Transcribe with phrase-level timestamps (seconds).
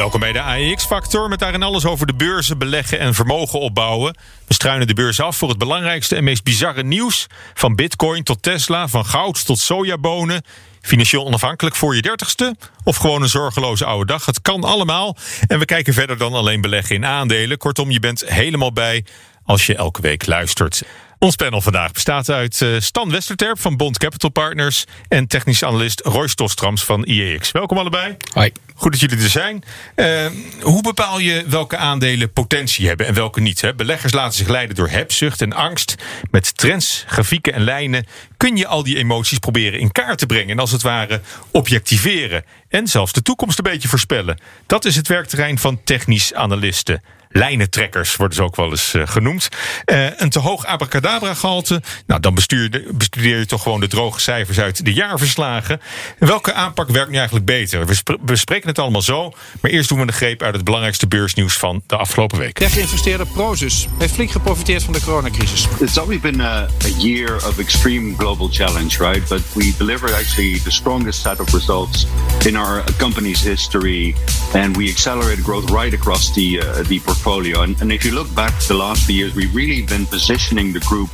[0.00, 4.16] Welkom bij de AEX-factor met daarin alles over de beurzen, beleggen en vermogen opbouwen.
[4.46, 7.26] We struinen de beurs af voor het belangrijkste en meest bizarre nieuws.
[7.54, 10.42] Van bitcoin tot Tesla, van goud tot sojabonen.
[10.80, 12.56] Financieel onafhankelijk voor je dertigste?
[12.84, 14.26] Of gewoon een zorgeloze oude dag?
[14.26, 15.16] Het kan allemaal.
[15.46, 17.58] En we kijken verder dan alleen beleggen in aandelen.
[17.58, 19.04] Kortom, je bent helemaal bij
[19.44, 20.82] als je elke week luistert.
[21.20, 26.00] Ons panel vandaag bestaat uit uh, Stan Westerterp van Bond Capital Partners en technisch analist
[26.00, 27.50] Roy Stostrams van IEX.
[27.50, 28.16] Welkom allebei.
[28.32, 28.52] Hoi.
[28.74, 29.64] Goed dat jullie er zijn.
[29.96, 30.26] Uh,
[30.62, 33.60] hoe bepaal je welke aandelen potentie hebben en welke niet?
[33.60, 33.74] Hè?
[33.74, 35.94] Beleggers laten zich leiden door hebzucht en angst.
[36.30, 38.06] Met trends, grafieken en lijnen
[38.36, 40.50] kun je al die emoties proberen in kaart te brengen.
[40.50, 42.44] En als het ware objectiveren.
[42.68, 44.38] En zelfs de toekomst een beetje voorspellen.
[44.66, 49.48] Dat is het werkterrein van technisch analisten lijnentrekkers worden ze ook wel eens uh, genoemd.
[49.86, 51.82] Uh, een te hoog abracadabra gehalte.
[52.06, 55.80] Nou, dan bestuur, bestudeer je toch gewoon de droge cijfers uit de jaarverslagen.
[56.18, 57.86] welke aanpak werkt nu eigenlijk beter?
[57.86, 59.32] We bespreken het allemaal zo.
[59.60, 62.58] Maar eerst doen we een greep uit het belangrijkste beursnieuws van de afgelopen week.
[62.58, 65.68] Tech-investeerder Prozus heeft flink geprofiteerd van de coronacrisis.
[65.78, 69.28] It's always been a, a year of extreme global challenge, right?
[69.28, 72.06] But we delivered actually the strongest set of results
[72.46, 74.14] in our company's history.
[74.52, 77.62] And we accelerated growth right across the, uh, the portfolio portfolio.
[77.62, 80.80] And, and if you look back the last few years, we've really been positioning the
[80.80, 81.10] group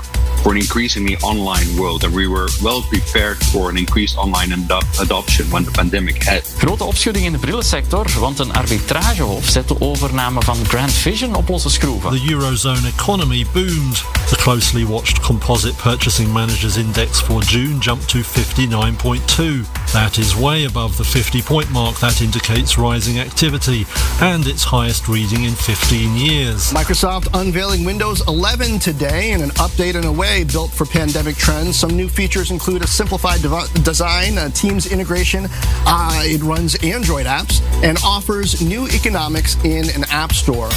[0.46, 2.04] for an increasingly online world.
[2.04, 4.52] And we were well prepared for an increased online
[5.00, 6.54] adoption when the pandemic hit.
[6.58, 11.48] Grote opschudding in de brillensector, want een arbitragehof zet de overname van Grand Vision op
[11.48, 12.10] losse schroeven.
[12.10, 14.04] The Eurozone economy boomed.
[14.28, 19.92] The closely watched Composite Purchasing Managers Index for June jumped to 59.2.
[19.92, 23.86] That is way above the 50 point mark that indicates rising activity
[24.20, 26.72] and its highest reading in 15 years.
[26.72, 30.12] Microsoft unveiling Windows 11 today in an update in a
[30.44, 31.78] built for pandemic trends.
[31.78, 35.46] Some new features include a simplified dev- design, Teams integration.
[35.86, 40.68] Uh, it runs Android apps and offers new economics in an app store.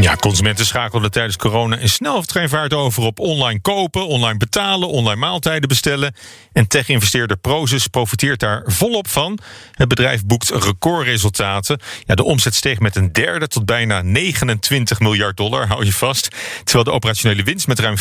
[0.00, 4.88] Ja, consumenten schakelden tijdens corona in snel of treinvaart over op online kopen, online betalen,
[4.88, 6.14] online maaltijden bestellen.
[6.52, 9.38] En tech-investeerder Prozus profiteert daar volop van.
[9.72, 11.80] Het bedrijf boekt recordresultaten.
[12.06, 16.28] Ja, de omzet steeg met een derde tot bijna 29 miljard dollar, hou je vast.
[16.64, 17.96] Terwijl de operationele winst met ruim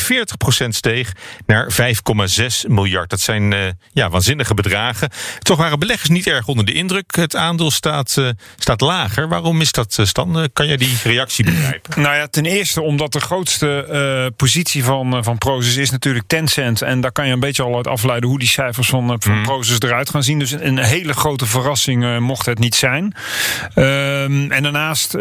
[0.66, 1.12] 40% steeg
[1.46, 3.10] naar 5,6 miljard.
[3.10, 3.60] Dat zijn uh,
[3.92, 5.10] ja, waanzinnige bedragen.
[5.40, 7.16] Toch waren beleggers niet erg onder de indruk.
[7.16, 9.28] Het aandeel staat, uh, staat lager.
[9.28, 10.50] Waarom is dat, Stan?
[10.54, 11.83] kan jij die reactie begrijpen?
[11.96, 16.28] Nou ja, ten eerste omdat de grootste uh, positie van, uh, van Prozus is natuurlijk
[16.28, 16.82] Tencent.
[16.82, 19.38] En daar kan je een beetje al uit afleiden hoe die cijfers van, uh, van
[19.38, 19.44] mm.
[19.44, 20.40] Prozus eruit gaan zien.
[20.40, 23.16] Dus een, hele grote verrassing mocht het niet zijn.
[23.74, 25.14] Ehm, en daarnaast,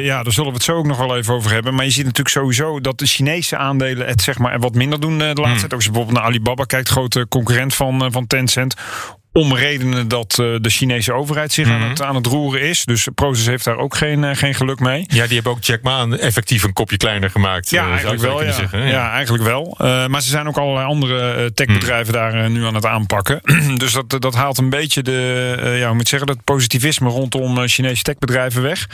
[0.00, 1.74] ja, daar zullen we het zo ook nog wel even over hebben.
[1.74, 5.18] Maar je ziet natuurlijk sowieso dat de Chinese aandelen het zeg maar wat minder doen
[5.18, 5.58] de laatste mm.
[5.58, 5.72] tijd.
[5.72, 8.74] Als je bijvoorbeeld naar Alibaba kijkt, grote concurrent van, van Tencent
[9.32, 11.82] om redenen dat uh, de Chinese overheid zich mm -hmm.
[11.82, 12.84] aan, het, aan het roeren is.
[12.84, 15.04] Dus Proces heeft daar ook geen, uh, geen geluk mee.
[15.08, 17.70] Ja, die hebben ook Jack Ma effectief een kopje kleiner gemaakt.
[17.70, 18.44] Ja, uh, eigenlijk wel.
[18.44, 18.52] Ja.
[18.52, 18.86] Zeggen, ja.
[18.86, 19.12] ja.
[19.12, 19.74] eigenlijk wel.
[19.78, 22.20] maar ze zijn ook allerlei andere techbedrijven mm.
[22.20, 23.40] daar nu aan het aanpakken.
[23.78, 28.02] dus dat, dat haalt een beetje de, ja, hoe moet zeggen, dat positivisme rondom Chinese
[28.02, 28.88] techbedrijven weg.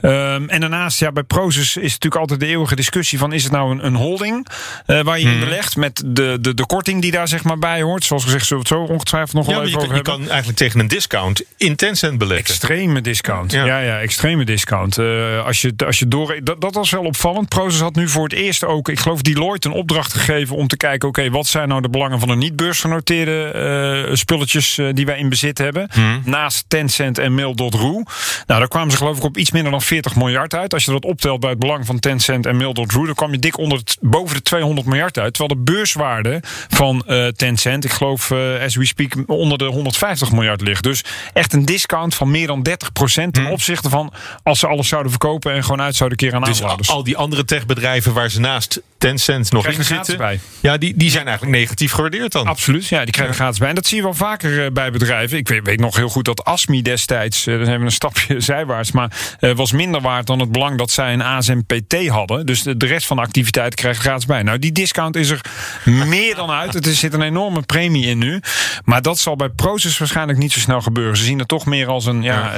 [0.00, 3.52] Ehm, en daarnaast, ja, bij Proces is natuurlijk altijd de eeuwige discussie van is het
[3.52, 4.46] nou een, een holding
[4.86, 5.32] waar je mm.
[5.32, 8.04] in belegt met de, de, de korting die daar zeg maar bij hoort.
[8.04, 10.58] Zoals gezegd, zullen we het zo ongetwijfeld nog wel even je, kan, je kan eigenlijk
[10.58, 12.46] tegen een discount in Tencent beleggen.
[12.46, 13.52] Extreme discount.
[13.52, 14.98] Ja, ja, ja extreme discount.
[14.98, 17.48] Uh, als je, als je door, dat, dat was wel opvallend.
[17.48, 20.76] Proces had nu voor het eerst ook, ik geloof, Deloitte een opdracht gegeven om te
[20.76, 25.06] kijken: oké, okay, wat zijn nou de belangen van de niet-beursgenoteerde uh, spulletjes uh, die
[25.06, 25.88] wij in bezit hebben?
[25.92, 26.22] Hmm.
[26.24, 27.90] Naast Tencent en Mail.ru.
[27.90, 28.04] Nou,
[28.46, 30.74] daar kwamen ze geloof ik op iets minder dan 40 miljard uit.
[30.74, 33.58] Als je dat optelt bij het belang van Tencent en Mail.ru, dan kwam je dik
[33.58, 35.34] onder het, boven de 200 miljard uit.
[35.34, 37.04] Terwijl de beurswaarde van
[37.36, 40.82] Tencent, ik geloof, as we speak, onder de 150 miljard ligt.
[40.82, 42.72] Dus echt een discount van meer dan 30%
[43.12, 43.50] ten hmm.
[43.50, 46.44] opzichte van als ze alles zouden verkopen en gewoon uit zouden keren aan
[46.76, 50.40] dus al die andere techbedrijven waar ze naast Tencent nog in zitten, bij.
[50.60, 52.46] ja, die, die zijn eigenlijk negatief gewaardeerd dan.
[52.46, 53.40] Absoluut, ja, die krijgen ja.
[53.40, 53.68] gratis bij.
[53.68, 55.38] En dat zie je wel vaker uh, bij bedrijven.
[55.38, 58.40] Ik weet, weet, nog heel goed dat ASMI destijds, uh, dan hebben we een stapje
[58.52, 59.10] zijwaarts, maar
[59.54, 62.46] was minder waard dan het belang dat zij een ASMPT hadden.
[62.46, 64.42] Dus de, de rest van de activiteiten krijgen gratis bij.
[64.42, 65.40] Nou, die discount is er
[65.84, 66.86] meer dan uit.
[66.86, 68.40] Er zit een enorme premie in nu.
[68.84, 71.16] Maar dat zal bij Proces waarschijnlijk niet zo snel gebeuren.
[71.16, 72.22] Ze zien het toch meer als een.
[72.22, 72.52] Ja,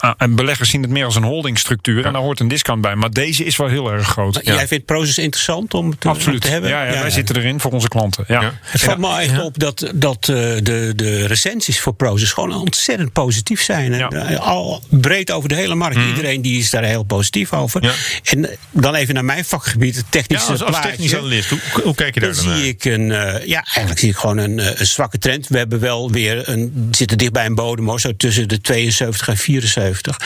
[0.00, 0.16] ja.
[0.18, 1.98] Uh, beleggers zien het meer als een holdingstructuur.
[1.98, 2.04] Ja.
[2.04, 2.94] En daar hoort een discount bij.
[2.94, 4.34] Maar deze is wel heel erg groot.
[4.34, 6.40] Maar Jij vindt Proces interessant om te, Absoluut.
[6.40, 6.70] te hebben?
[6.70, 8.24] Ja, wij zitten erin voor onze klanten.
[8.28, 8.52] Ja.
[8.60, 13.62] Het valt me echt op dat, dat de, de recensies voor Proces gewoon ontzettend positief
[13.62, 13.92] zijn.
[13.92, 15.96] En, al breed over de hele markt.
[15.96, 16.08] Mm.
[16.08, 17.94] Iedereen die is daar heel positief over.
[18.24, 22.14] En dan even naar mijn vakgebied, het technische als, als technisch analist, hoe, hoe, kijk
[22.14, 24.86] je daar dan, dan zie ik een, uh, ja, eigenlijk zie ik gewoon een, een,
[24.86, 25.48] zwakke trend.
[25.48, 29.28] We hebben wel weer een, zitten dicht bij een bodem, hoor, zo tussen de 72
[29.28, 30.18] en 74.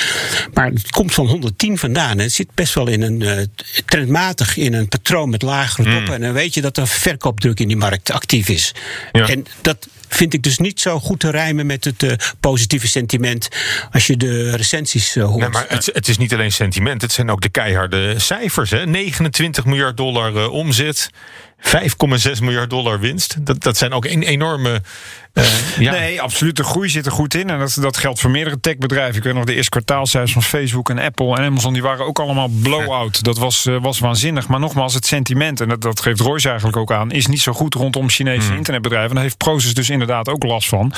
[0.52, 2.18] Maar het komt van 110 vandaan.
[2.18, 3.44] Het zit best wel in een uh,
[3.86, 6.06] trendmatig in een patroon met lagere toppen.
[6.06, 6.12] Mm.
[6.14, 8.74] En dan weet je dat er verkoopdruk in die markt actief is.
[9.12, 9.28] Ja.
[9.28, 13.48] En dat vind ik dus niet zo goed te rijmen met het uh, positieve sentiment
[13.90, 15.40] als je de recensies uh, hoort.
[15.40, 18.70] Nee, maar het, het, is niet alleen sentiment, het zijn ook de keiharde cijfers.
[18.70, 18.86] Hè?
[18.86, 21.10] 29 miljard dollar omzet.
[21.60, 23.46] 5,6 miljard dollar winst.
[23.46, 24.82] Dat, dat zijn ook een enorme.
[25.34, 25.44] Uh,
[25.78, 25.92] ja.
[25.92, 26.56] Nee, absoluut.
[26.56, 27.50] De groei zit er goed in.
[27.50, 29.16] En dat, dat geldt voor meerdere techbedrijven.
[29.16, 31.72] Ik weet nog de eerste kwartaalcijfers van Facebook en Apple en Amazon.
[31.72, 33.22] Die waren ook allemaal blow-out.
[33.22, 34.48] Dat was, uh, was waanzinnig.
[34.48, 37.52] Maar nogmaals, het sentiment, en dat, dat geeft Royce eigenlijk ook aan, is niet zo
[37.52, 38.56] goed rondom Chinese mm.
[38.56, 39.14] internetbedrijven.
[39.14, 40.92] Daar heeft Proces dus inderdaad ook last van.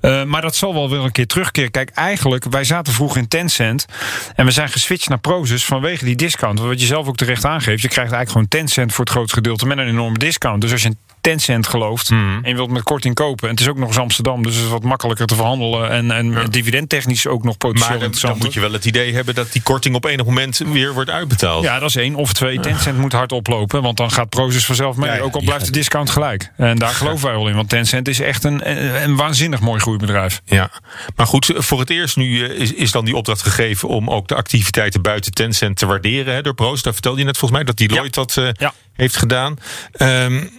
[0.00, 1.70] Uh, maar dat zal wel weer een keer terugkeren.
[1.70, 3.86] Kijk, eigenlijk, wij zaten vroeg in Tencent.
[4.34, 6.60] En we zijn geswitcht naar Proces vanwege die discount.
[6.60, 7.82] Wat je zelf ook terecht aangeeft.
[7.82, 10.60] Je krijgt eigenlijk gewoon Tencent voor het grootste gedeelte met een enorme discount.
[10.60, 12.38] Dus als je een Tencent gelooft mm.
[12.42, 13.44] en je wilt met korting kopen.
[13.44, 15.90] En het is ook nog eens Amsterdam, dus het is wat makkelijker te verhandelen.
[15.90, 16.44] En, en ja.
[16.44, 19.94] dividendtechnisch ook nog potentieel Maar dan, moet je wel het idee hebben dat die korting
[19.94, 21.64] op enig moment weer wordt uitbetaald.
[21.64, 22.14] Ja, dat is één.
[22.14, 23.82] Of twee, Tencent moet hard oplopen.
[23.82, 25.10] Want dan gaat Proces vanzelf mee.
[25.10, 26.52] Ja, ook al blijft de discount gelijk.
[26.56, 27.54] En daar geloven wij wel in.
[27.54, 28.70] Want Tencent is echt een,
[29.02, 30.40] een, waanzinnig mooi groeibedrijf.
[30.44, 30.70] Ja,
[31.16, 34.34] maar goed, voor het eerst nu is, is dan die opdracht gegeven om ook de
[34.34, 36.82] activiteiten buiten Tencent te waarderen hè, door Proces.
[36.82, 39.56] Daar vertelde je net volgens mij dat Deloitte dat uh, heeft gedaan.
[39.98, 40.50] Um,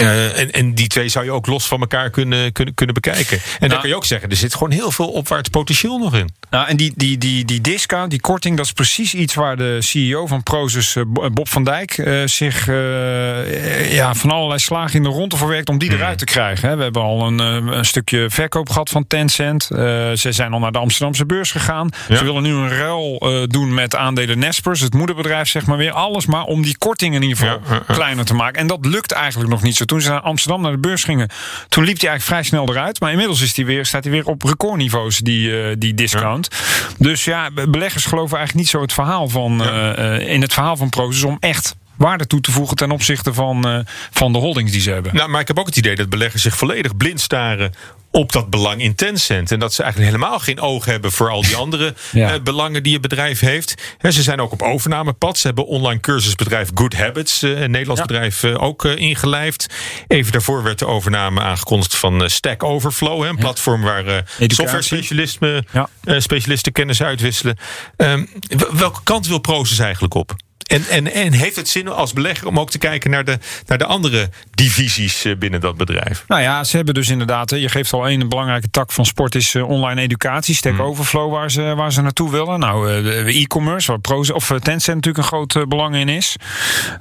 [0.00, 3.36] Uh, en, en die twee zou je ook los van elkaar kunnen, kunnen, kunnen bekijken.
[3.36, 6.14] En nou, dan kan je ook zeggen, er zit gewoon heel veel opwaarts potentieel nog
[6.14, 6.30] in.
[6.50, 9.76] Nou, en die, die, die, die discount, die korting, dat is precies iets waar de
[9.80, 10.96] CEO van Prozus,
[11.32, 15.68] Bob van Dijk, uh, zich uh, ja, van allerlei slagen in de ronde voor werkt
[15.68, 16.76] om die eruit te krijgen.
[16.76, 19.62] We hebben al een, een stukje verkoop gehad van Tencent.
[19.62, 21.88] ze zijn al naar de Amsterdamse beurs gegaan.
[22.08, 22.16] Ja.
[22.16, 23.18] Ze willen nu een ruil
[23.48, 25.92] doen met aandelen Nespers, het moederbedrijf, zeg maar weer.
[25.92, 28.60] Alles maar om die korting in ieder geval ja, kleiner te maken.
[28.60, 31.28] En dat lukt eigenlijk nog niet zo toen ze naar Amsterdam naar de beurs gingen,
[31.68, 33.00] toen liep hij eigenlijk vrij snel eruit.
[33.00, 36.48] Maar inmiddels is die weer, staat hij weer op recordniveaus, die, uh, die discount.
[36.50, 36.94] Ja.
[36.98, 39.98] Dus ja, beleggers geloven eigenlijk niet zo het verhaal van, ja.
[39.98, 43.68] uh, in het verhaal van Proces om echt waarde toe te voegen ten opzichte van,
[43.68, 43.78] uh,
[44.10, 45.14] van de holdings die ze hebben.
[45.14, 47.72] Nou, maar ik heb ook het idee dat beleggers zich volledig blind staren
[48.16, 49.52] op dat belang in Tencent.
[49.52, 52.34] En dat ze eigenlijk helemaal geen oog hebben voor al die andere ja.
[52.34, 53.96] uh, belangen die het bedrijf heeft.
[53.98, 55.38] He, ze zijn ook op overnamepad.
[55.38, 58.06] Ze hebben online cursusbedrijf Good Habits, uh, een Nederlands ja.
[58.06, 59.66] bedrijf, uh, ook ingelijfd.
[60.08, 63.40] Even daarvoor werd de overname aangekondigd van Stack Overflow, een ja.
[63.40, 65.66] platform waar software specialisten,
[66.04, 67.56] specialisten kennis uitwisselen.
[67.96, 68.28] Um,
[68.72, 70.34] welke kant wil Proces eigenlijk op?
[70.66, 73.78] En, en, en heeft het zin als belegger om ook te kijken naar de, naar
[73.78, 76.24] de andere divisies binnen dat bedrijf?
[76.28, 79.54] Nou ja, ze hebben dus inderdaad, je geeft al één belangrijke tak van sport is
[79.54, 80.80] online educatie, Stack mm.
[80.80, 82.58] Overflow, waar ze, waar ze naartoe willen.
[82.58, 82.90] Nou,
[83.28, 86.36] e-commerce, waar of Tencent natuurlijk een groot belang in is.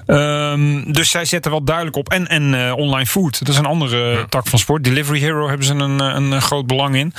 [0.07, 2.09] Um, dus zij zetten wel duidelijk op.
[2.09, 4.25] En, en uh, online food, dat is een andere ja.
[4.29, 4.83] tak van sport.
[4.83, 7.13] Delivery Hero hebben ze een, een groot belang in.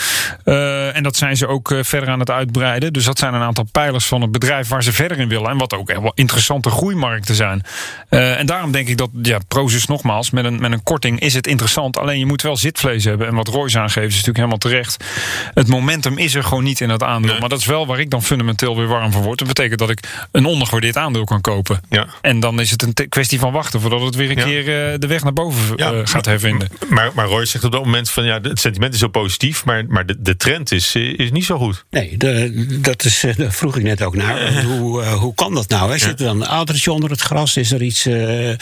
[0.44, 2.93] Uh, en dat zijn ze ook verder aan het uitbreiden.
[2.93, 5.50] Dus dat zijn een aantal pijlers van het bedrijf waar ze verder in willen.
[5.50, 7.63] En wat ook echt wel interessante groeimarkten zijn.
[8.10, 11.34] Uh, en daarom denk ik dat, ja, Prozus nogmaals, met een, met een korting is
[11.34, 11.99] het interessant.
[11.99, 13.27] Alleen je moet wel zitvlees hebben.
[13.27, 15.05] En wat Royce aangeeft is natuurlijk helemaal terecht.
[15.55, 17.31] Het momentum is er gewoon niet in het aandeel.
[17.31, 17.41] Nee.
[17.41, 19.39] Maar dat is wel waar ik dan fundamenteel weer warm van word.
[19.39, 21.81] Dat betekent dat ik een ondergewaardeerd aandeel kan kopen.
[21.89, 22.06] Ja.
[22.20, 24.44] En dan is het een kwestie van wachten voordat het weer een ja.
[24.44, 25.93] keer uh, de weg naar boven ja.
[25.93, 26.69] uh, gaat hervinden.
[26.89, 29.84] Maar, maar Royce zegt op dat moment van ja, het sentiment is zo positief, maar,
[29.89, 31.84] maar de, de trend is, is niet zo goed.
[31.91, 34.34] Nee, de, dat is, daar vroeg ik net ook naar.
[34.67, 35.91] Hoe, hoe kan dat nou?
[35.91, 35.99] Hè?
[35.99, 37.56] Zit er dan een oudertje onder het gras?
[37.56, 38.55] Is er iets uh,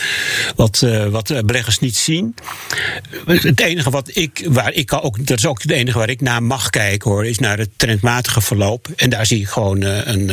[0.56, 2.34] wat, uh, wat beleggers niet zien?
[3.26, 6.42] Het enige wat ik, waar ik ook, dat is ook het enige waar ik naar
[6.42, 8.88] mag kijken hoor, is naar het trendmatige verloop.
[8.96, 10.30] En daar zie ik gewoon een,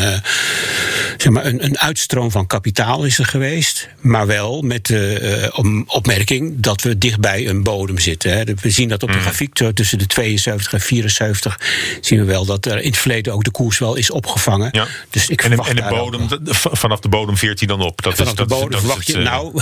[1.17, 3.89] zeg maar een, een, uitstroom van kapitaal is er geweest.
[4.01, 8.37] Maar wel met de opmerking dat we dichtbij een bodem zitten.
[8.37, 8.43] Hè.
[8.61, 9.21] We zien dat op de mm.
[9.21, 11.59] grafiek tussen de 72 en 74
[12.01, 14.69] zien we wel dat er in het verleden ook de koers wel is opgevangen.
[14.71, 14.87] Ja.
[15.09, 18.01] Dus ik en, en de bodem, vanaf de bodem veert hij dan op.
[18.01, 19.61] Dat vanaf is, de bodem dat verwacht je, het, nou,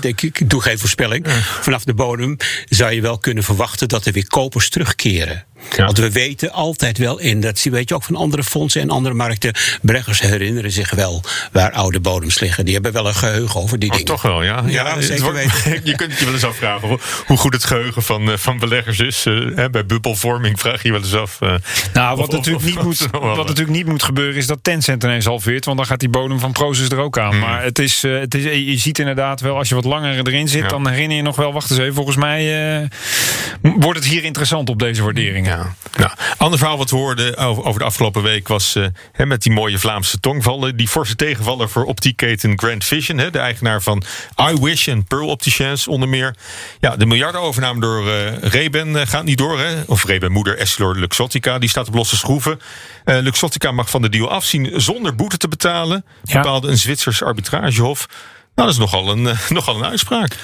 [0.00, 1.26] denk ik, ik doe geen voorspelling.
[1.60, 2.36] Vanaf de bodem
[2.68, 5.44] zou je wel kunnen verwachten dat er weer kopers terugkeren.
[5.76, 9.14] Want we weten altijd wel in, dat weet je ook van andere fondsen en andere
[9.14, 12.64] markten, beleggers herinneren zich wel waar oude bodems liggen.
[12.64, 14.10] Die hebben wel een geheugen over die oh, dingen.
[14.12, 14.62] Toch wel, ja.
[14.66, 15.80] Ja, zeker wordt- weten.
[15.90, 18.98] je kunt je wel eens afvragen hoe- hoe goed het geheugen van, eh, van beleggers
[18.98, 19.26] is.
[19.26, 21.36] Eh, hè, bij bubbelvorming vraag je je wel eens af.
[21.40, 21.54] eh,
[21.92, 25.02] Nou, wat, of- natuurlijk, of- niet moet, wat natuurlijk niet moet gebeuren is dat Tencent
[25.04, 25.64] ineens halveert.
[25.64, 27.38] Want dan gaat die bodem van Proces er ook aan.
[27.38, 30.62] Maar het is, het is, je ziet inderdaad wel, als je wat langer erin zit,
[30.62, 30.68] Ja.
[30.68, 32.86] dan herinner je nog wel, wacht eens even, volgens mij eh,
[33.60, 35.49] wordt het hier interessant op deze waarderingen.
[35.50, 35.74] Ja.
[35.98, 39.78] Nou, ander verhaal wat we hoorden over, de afgelopen week was eh, met die mooie
[39.78, 40.76] Vlaamse tongvallen.
[40.76, 44.02] Die forse tegenvaller voor optiekketen Grand Vision, de eigenaar van
[44.36, 46.34] iWish en Pearl Opticians onder meer.
[46.80, 49.58] Ja, de miljardenovername door eh Reben eh, gaat niet door.
[49.58, 49.82] Hè?
[49.86, 52.60] Of Reben moeder Essilor Luxottica, die staat op losse schroeven.
[53.04, 56.04] Luxottica mag van de deal afzien zonder boete te betalen.
[56.22, 56.40] Ja.
[56.40, 58.06] Bepaalde een Zwitsers arbitragehof.
[58.60, 60.36] Nou, dat is nogal een, eh, nogal een uitspraak.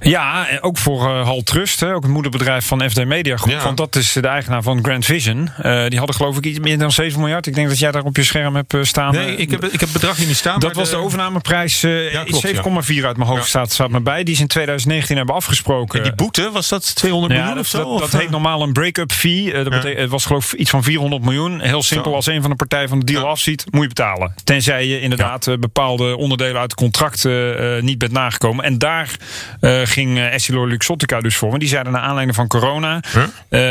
[0.00, 3.50] Ja, en ook voor eh Hal Trust, hè, ook het moederbedrijf van FD Media Groep.
[3.52, 3.62] Ja.
[3.62, 5.50] Want dat is de eigenaar van Grand Vision.
[5.62, 7.46] Eh, die hadden geloof ik iets meer dan 7 miljard.
[7.46, 9.14] Ik denk dat jij daar op je scherm hebt eh, staan.
[9.14, 10.60] Nee, ik heb, ik heb het bedrag hier niet staan.
[10.60, 11.82] Dat was de overnameprijs.
[11.82, 12.46] eh Ja, klopt,
[12.88, 14.22] 7,4 uit mijn hoofd staat, staat me bij.
[14.24, 15.98] Die ze in 2019 hebben afgesproken.
[15.98, 17.78] En die boete, was dat 200 Ja, miljoen dat, of zo?
[17.78, 18.20] dat, of, dat eh?
[18.20, 19.52] heet normaal een break-up fee.
[19.52, 19.78] Eh, dat Ja.
[19.78, 21.60] betekent, het was geloof ik iets van 400 miljoen.
[21.60, 22.16] Heel simpel, Zo.
[22.16, 24.34] als een van de partijen van de deal afziet, moet je betalen.
[24.44, 28.64] Tenzij je inderdaad eh, bepaalde onderdelen uit het contract eh, eh, niet bent nagekomen.
[28.64, 29.16] En daar
[29.60, 31.48] eh, ging Essilor Luxottica dus voor.
[31.48, 33.00] Want die zeiden naar aanleiding van corona...
[33.12, 33.24] Huh?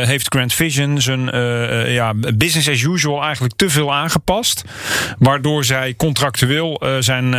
[0.07, 1.25] heeft Grand Vision zijn
[1.91, 4.63] ja, business as usual eigenlijk te veel aangepast.
[5.19, 7.31] Waardoor zij contractueel zijn,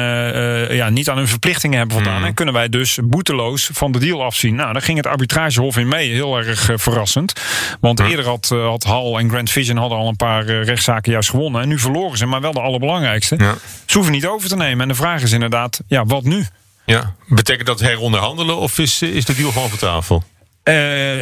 [0.75, 2.25] ja, niet aan hun verplichtingen hebben voldaan.
[2.25, 4.54] En kunnen wij dus boeteloos van de deal afzien.
[4.54, 6.11] Nou, daar ging het arbitragehof in mee.
[6.11, 7.32] Heel erg verrassend.
[7.80, 11.62] Want eerder had, had Hal en Grand Vision hadden al een paar rechtszaken juist gewonnen.
[11.62, 13.37] En nu verloren ze, maar wel de allerbelangrijkste.
[13.38, 13.54] Ja.
[13.87, 14.80] Ze hoeven niet over te nemen.
[14.80, 16.46] En de vraag is inderdaad, ja, wat nu?
[16.84, 17.14] Ja.
[17.26, 20.24] Betekent dat heronderhandelen of is, is de deal gewoon van tafel?
[20.68, 20.75] Eh,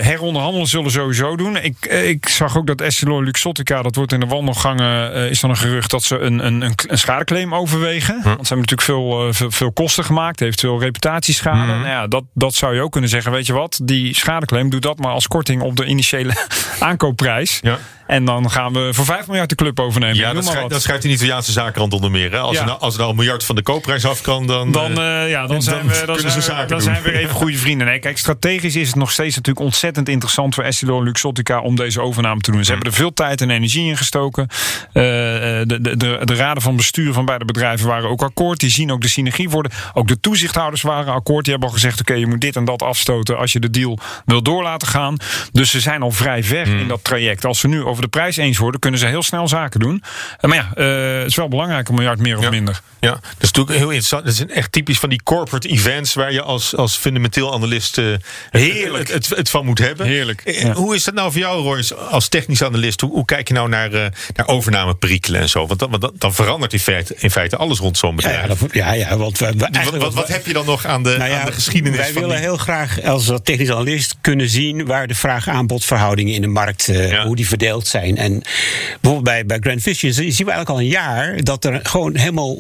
[0.05, 1.57] heronderhandelen zullen sowieso doen.
[1.57, 5.41] Ik, eh, ik zag ook dat Essilor Luxottica, dat wordt in de wandelgangen, eh, is
[5.41, 8.15] dan een gerucht dat ze een, een, een, schadeclaim overwegen.
[8.15, 11.73] Want ze hebben natuurlijk veel, veel, veel kosten gemaakt, heeft veel reputatieschade.
[11.73, 13.33] Nou ja, dat, dat zou je ook kunnen zeggen.
[13.33, 16.33] Weet je wat, die schadeclaim, doe dat maar als korting op de initiële
[16.79, 17.59] aankoopprijs.
[17.63, 17.79] Ja.
[18.07, 20.17] En dan gaan we voor 5 miljard de club overnemen.
[20.17, 22.33] Ja, dat schrijft, dat schrijft een Italiaanse zakenrand onder meer.
[22.33, 22.39] Hè?
[22.39, 22.61] Als, Ja.
[22.61, 24.73] er nou, als er nou een miljard van de koopprijs af kan, dan...
[24.73, 24.93] Dan,
[25.29, 27.87] ja, dan, dan zijn we, dan, zijn we, dan zijn even goede vrienden.
[27.87, 32.01] Nee, kijk, strategisch is het nog steeds natuurlijk ontzettend interessant voor Essilor Luxottica om deze
[32.01, 32.65] overname te doen.
[32.65, 34.47] Ze hebben er veel tijd en energie in gestoken.
[34.93, 38.61] Eh, de, de, de, de raden van bestuur van beide bedrijven waren ook akkoord.
[38.61, 39.73] Die zien ook de synergie worden.
[39.95, 41.43] Ook de toezichthouders waren akkoord.
[41.45, 43.99] Die hebben al gezegd: oké, je moet dit en dat afstoten als je de deal
[44.25, 45.17] wil door laten gaan.
[45.53, 46.79] Dus ze zijn al vrij ver Hmm.
[46.79, 47.45] in dat traject.
[47.45, 50.03] Als ze nu over de prijs eens worden, kunnen ze heel snel zaken doen.
[50.41, 52.51] Eh, maar ja, eh, het is wel belangrijk, een miljard meer of Ja.
[52.51, 52.81] minder.
[53.01, 54.25] Ja, dat is natuurlijk heel interessant.
[54.25, 58.05] Dat is echt typisch van die corporate events waar je als, als fundamenteel analist eh,
[58.51, 59.09] Heerlijk.
[59.09, 60.07] Het, het, het van moet hebben.
[60.07, 60.73] Heerlijk, Eh, ja.
[60.73, 63.01] Hoe is dat nou voor jou, Royce, als technisch analist?
[63.01, 65.67] Hoe, hoe kijk je nou naar, eh naar overnameperikelen en zo?
[65.67, 68.41] Want dan, want dan, verandert in feite, in feite alles rond zo'n bedrijf.
[68.41, 71.03] ja, dat- ja, ja, want we, we wat, wat, wat heb je dan nog aan
[71.03, 74.15] de, Nou ja, aan de geschiedenis wij van willen die- heel graag als technisch analist
[74.21, 77.27] kunnen zien waar de vraag-aanbodverhoudingen in de markt, eh, Ja.
[77.27, 78.17] hoe die verdeeld zijn.
[78.17, 78.43] En
[79.01, 82.57] bijvoorbeeld bij, bij Grand Vision zien we eigenlijk al een jaar dat er gewoon helemaal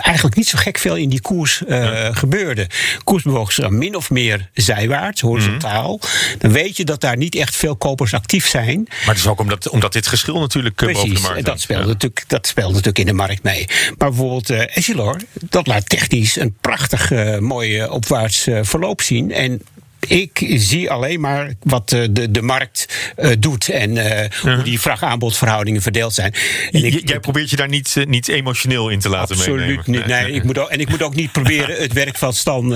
[0.00, 2.66] eigenlijk niet zo gek veel in die koers eh, gebeurde.
[3.04, 5.96] Koers bewoog zich min of meer zijwaarts, horizontaal.
[5.96, 6.38] Mhm.
[6.38, 8.86] Dan weet je dat daar niet echt veel kopers actief zijn.
[8.88, 11.44] Maar het is ook omdat, omdat dit geschil natuurlijk eh, boven de Precies, markt en
[11.44, 11.88] dat speelde, Ja.
[11.88, 13.66] natuurlijk, dat speelde natuurlijk in de markt mee.
[13.98, 19.02] Maar bijvoorbeeld eh Essilor, dat laat technisch een prachtig eh, mooi eh, opwaarts eh, verloop
[19.02, 19.32] zien.
[19.32, 19.62] En
[20.06, 22.86] ik zie alleen maar wat eh, de, de markt
[23.16, 26.34] eh, doet en eh, hoe die vraag-aanbodverhoudingen verdeeld zijn.
[26.70, 29.84] En J- jij probeert je daar niet, niet emotioneel in te laten Absoluut meenemen.
[29.90, 30.06] niet.
[30.06, 32.68] Nee, ik moet ook, en ik moet ook niet proberen het werk van Stan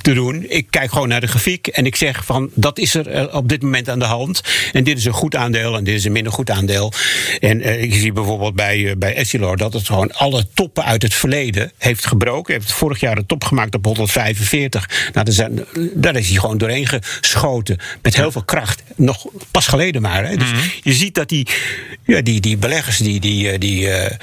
[0.00, 0.44] te doen.
[0.48, 3.62] Ik kijk gewoon naar de grafiek en ik zeg van dat is er op dit
[3.62, 4.40] moment aan de hand.
[4.72, 6.92] En dit is een goed aandeel en dit is een minder goed aandeel.
[7.40, 11.72] En ik zie bijvoorbeeld bij, bij Essilor dat het gewoon alle toppen uit het verleden
[11.78, 12.54] heeft gebroken.
[12.54, 14.88] Heeft vorig jaar de top gemaakt op 145.
[15.12, 18.82] Nou, daar, zijn, daar is hij gewoon doorheen geschoten met heel veel kracht.
[18.96, 20.26] Nog pas geleden maar.
[20.26, 20.36] Hè.
[20.36, 20.48] Dus
[20.82, 21.46] je ziet dat die,
[22.04, 24.16] ja, die, die beleggers die, die, eh, die, eh,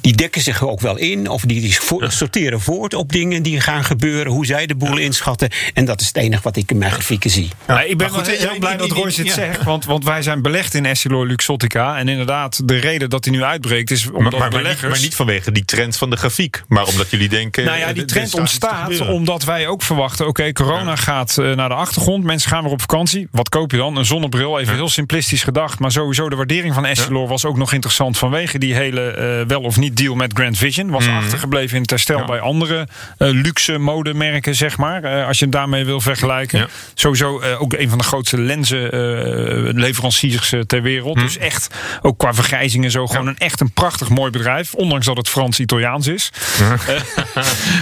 [0.00, 1.28] die dekken zich ook wel in.
[1.28, 4.32] Of die, die vo- sorteren voort op dingen die gaan gebeuren.
[4.32, 5.48] Hoe zij de boel inschatten.
[5.74, 7.50] En dat is het enige wat ik in mijn grafieken zie.
[7.66, 9.34] Maar ik ben Maar goed, wel ja, heel blij dat Royce dit ja.
[9.34, 9.62] zegt.
[9.62, 11.98] Want, want wij zijn belegd in Essilor Luxottica.
[11.98, 14.92] En inderdaad, de reden dat hij nu uitbreekt is omdat Maar, maar, maar, niet, beleggers...
[14.92, 16.62] maar niet vanwege die trend van de grafiek.
[16.68, 17.64] Maar omdat jullie denken...
[17.64, 20.26] Nou ja, eh, die er trend ontstaat omdat wij ook verwachten...
[20.26, 22.24] oké, corona gaat eh, naar de achtergrond.
[22.24, 23.28] Mensen gaan weer op vakantie.
[23.30, 23.96] Wat koop je dan?
[23.96, 24.58] Een zonnebril.
[24.58, 25.78] Even heel simplistisch gedacht.
[25.78, 29.60] Maar sowieso de waardering van Essilor was ook nog interessant vanwege die hele eh, wel
[29.60, 30.90] of niet deal met Grand Vision.
[30.90, 31.16] Was Mhm.
[31.16, 35.04] achtergebleven in het herstel bij andere eh, luxe modemerken, zeg maar.
[35.04, 36.58] Eh, als je het daarmee wil vergelijken.
[36.58, 36.66] Ja.
[36.94, 41.14] Sowieso ook een van de grootste lenzenleveranciers ter wereld.
[41.16, 41.24] Mhm.
[41.24, 44.74] Dus echt, ook qua vergrijzing en zo, gewoon een echt een prachtig mooi bedrijf.
[44.74, 46.30] Ondanks dat het Frans-Italiaans is.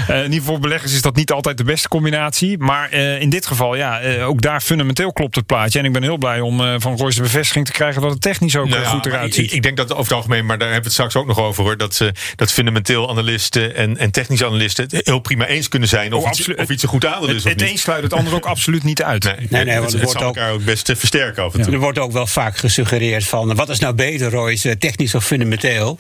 [0.09, 2.59] In ieder geval beleggers is dat niet altijd de beste combinatie.
[2.59, 5.79] Maar in dit geval, ja, eh, ook daar fundamenteel klopt het plaatje.
[5.79, 8.21] En ik ben heel blij om eh, van Royce de bevestiging te krijgen dat het
[8.21, 9.45] technisch ook Nou eh, goed eruit maar ziet.
[9.45, 11.47] Ik, ik denk dat over het algemeen, maar daar hebben we het straks ook nog
[11.47, 11.77] over hoor.
[11.77, 16.13] Dat, ze dat fundamenteel analisten en, en technische analisten het heel prima eens kunnen zijn
[16.13, 17.45] of, Oh, iets, of iets een goed aandeel is.
[17.45, 19.25] het het een sluit het ander ook absoluut niet uit.
[19.25, 21.55] Nee, nee, want het, er het wordt zal ook- elkaar ook best eh, versterken af
[21.55, 21.73] en toe.
[21.73, 25.99] Er wordt ook wel vaak gesuggereerd van wat is nou beter, Royce, technisch of fundamenteel?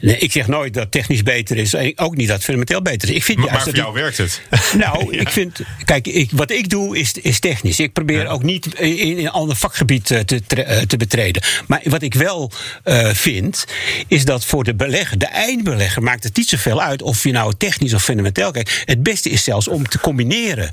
[0.00, 3.14] Nee, ik zeg nooit dat technisch beter is, en ook niet dat fundamenteel beter is.
[3.14, 4.42] Ik vind Maar, maar juist voor dat jou werkt het.
[4.78, 5.60] Nou, ik vind.
[5.84, 7.80] Kijk, ik, wat ik doe is, is technisch.
[7.80, 11.42] Ik probeer ook niet in, een ander vakgebied eh, te, eh, te betreden.
[11.66, 12.50] Maar wat ik wel
[12.84, 13.64] eh, vind,
[14.08, 17.54] is dat voor de belegger, de eindbelegger, maakt het niet zoveel uit of je nou
[17.58, 18.82] technisch of fundamenteel kijkt.
[18.84, 20.70] Het beste is zelfs om te combineren.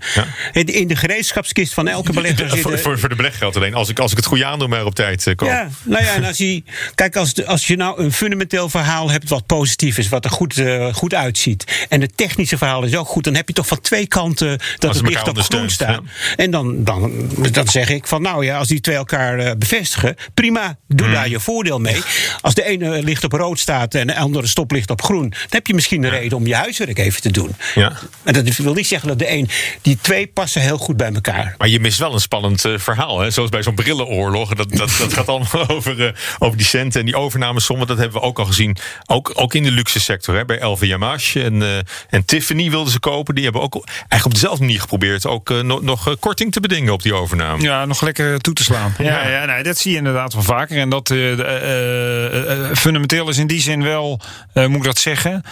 [0.52, 3.74] In in de gereedschapskist van elke belegger voor, voor, voor de belegger geldt alleen.
[3.74, 5.48] Als ik, als ik het goede aandeel maar op tijd koop.
[5.50, 6.64] Ja, nou ja, en als je,
[6.96, 10.32] kijk, als, de- als je nou een fundamenteel verhaal hebt wat positief is, wat er
[10.32, 13.82] goed, goed uitziet, en het technische verhaal is ook goed, dan heb je toch van
[13.82, 16.02] twee kanten dat Als het licht op groen staat.
[16.36, 20.16] En dan, dan, dan zeg ik van, nou ja, als die twee elkaar eh, bevestigen,
[20.34, 21.13] prima, doe Hmm.
[21.13, 22.02] daar je voordeel mee.
[22.42, 25.68] Als de ene licht op rood staat en de andere stoplicht op groen, dan heb
[25.68, 27.56] je misschien een reden om je huiswerk even te doen.
[27.75, 27.94] Ja.
[28.24, 29.50] En dat wil niet zeggen dat de een,
[29.82, 31.56] die twee passen heel goed bij elkaar.
[31.58, 33.20] Maar je mist wel een spannend eh, verhaal.
[33.20, 33.32] Hè?
[33.32, 34.54] Zoals bij zo'n brillenoorlog.
[34.54, 37.88] Dat, dat, dat gaat allemaal over, eh, over die centen en die overnamesommen.
[37.88, 38.78] Dat hebben we ook al gezien.
[39.06, 40.36] Ook, ook in de luxe sector.
[40.36, 40.46] Hè?
[40.46, 43.36] Bij LVMH en, en Tiffany wilden ze kopen.
[43.36, 45.28] Die hebben ook eigenlijk op dezelfde manier geprobeerd...
[45.28, 47.62] ook nog, nog korting te bedingen op die overname.
[47.62, 48.94] Ja, nog lekker toe te slaan.
[48.98, 49.46] Ja, ja.
[49.46, 50.77] nee, dat zie je inderdaad wel vaker.
[50.77, 54.20] En dat eh, eh, eh, fundamenteel is in die zin wel,
[54.53, 55.44] eh, moet ik dat zeggen,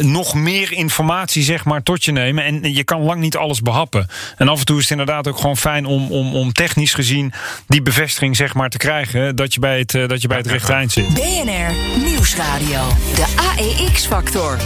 [0.00, 2.44] nog meer informatie zeg maar tot je nemen.
[2.44, 4.08] En je kan lang niet alles behappen.
[4.36, 7.32] En af en toe is het inderdaad ook gewoon fijn om, om, om technisch gezien
[7.66, 10.72] die bevestiging zeg maar te krijgen dat je bij het, dat je bij het rechte
[10.72, 11.14] eind zit.
[11.14, 12.88] BNR Nieuwsradio.
[13.14, 14.58] De AEX-factor.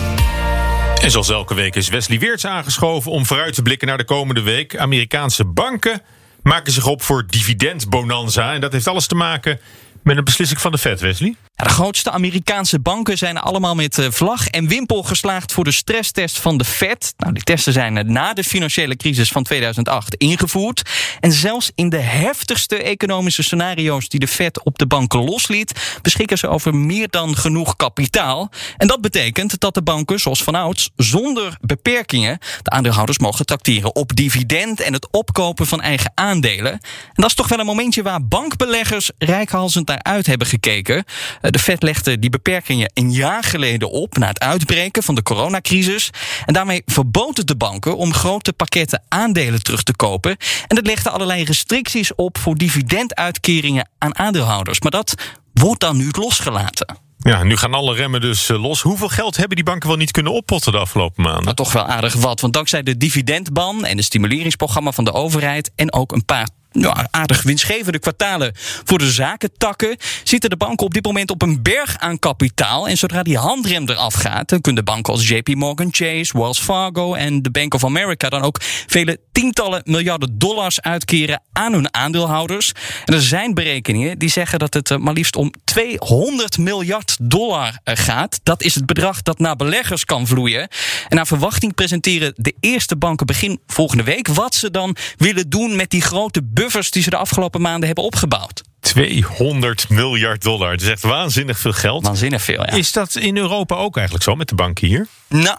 [1.00, 4.42] En zoals elke week is Wesley Weerts aangeschoven om vooruit te blikken naar de komende
[4.42, 4.76] week.
[4.76, 6.02] Amerikaanse banken
[6.42, 8.54] maken zich op voor dividendbonanza.
[8.54, 9.60] En dat heeft alles te maken
[10.02, 11.36] met een beslissing van de Fed, Wesley.
[11.54, 15.72] Ja, de grootste Amerikaanse banken zijn allemaal met eh, vlag en wimpel geslaagd voor de
[15.72, 17.14] stresstest van de Fed.
[17.16, 20.82] Nou, die testen zijn eh, na de financiële crisis van 2008 ingevoerd.
[21.20, 26.38] En zelfs in de heftigste economische scenario's die de Fed op de banken losliet, beschikken
[26.38, 28.50] ze over meer dan genoeg kapitaal.
[28.76, 34.16] En dat betekent dat de banken, zoals vanouds, zonder beperkingen de aandeelhouders mogen tracteren op
[34.16, 36.72] dividend en het opkopen van eigen aandelen.
[36.72, 36.80] En
[37.14, 41.04] dat is toch wel een momentje waar bankbeleggers rijkhalsend naar uit hebben gekeken.
[41.40, 45.22] Eh, De Fed legde die beperkingen een jaar geleden op na het uitbreken van de
[45.22, 46.10] coronacrisis.
[46.46, 50.36] En daarmee verbood het de banken om grote pakketten aandelen terug te kopen.
[50.66, 54.80] En dat legde allerlei restricties op voor dividenduitkeringen aan aandeelhouders.
[54.80, 55.14] Maar dat
[55.52, 56.98] wordt dan nu losgelaten.
[57.18, 58.82] Ja, nu gaan alle remmen dus eh, los.
[58.82, 61.44] Hoeveel geld hebben die banken wel niet kunnen oppotten de afgelopen maanden?
[61.44, 62.40] Nou, toch wel aardig wat.
[62.40, 67.06] Want dankzij de dividendban en het stimuleringsprogramma van de overheid en ook een paar nou,
[67.10, 68.52] aardig winstgevende kwartalen
[68.84, 69.96] voor de zakentakken.
[70.24, 72.88] Zitten de banken op dit moment op een berg aan kapitaal.
[72.88, 77.14] En zodra die handrem eraf gaat, dan kunnen banken als JP Morgan Chase, Wells Fargo
[77.14, 82.72] en de Bank of America dan ook vele tientallen miljarden dollars uitkeren aan hun aandeelhouders.
[83.04, 87.78] En er zijn berekeningen die zeggen dat het eh, maar liefst om 200 miljard dollar
[87.84, 88.40] eh, gaat.
[88.42, 90.68] Dat is het bedrag dat naar beleggers kan vloeien.
[91.08, 95.76] En naar verwachting presenteren de eerste banken begin volgende week wat ze dan willen doen
[95.76, 98.62] met die grote buffers die ze de afgelopen maanden hebben opgebouwd.
[98.90, 100.70] 200 miljard dollar.
[100.70, 102.06] Dat is echt waanzinnig veel geld.
[102.06, 102.72] Waanzinnig veel, ja.
[102.72, 105.06] Is dat in Europa ook eigenlijk zo met de banken hier?
[105.28, 105.56] Nou,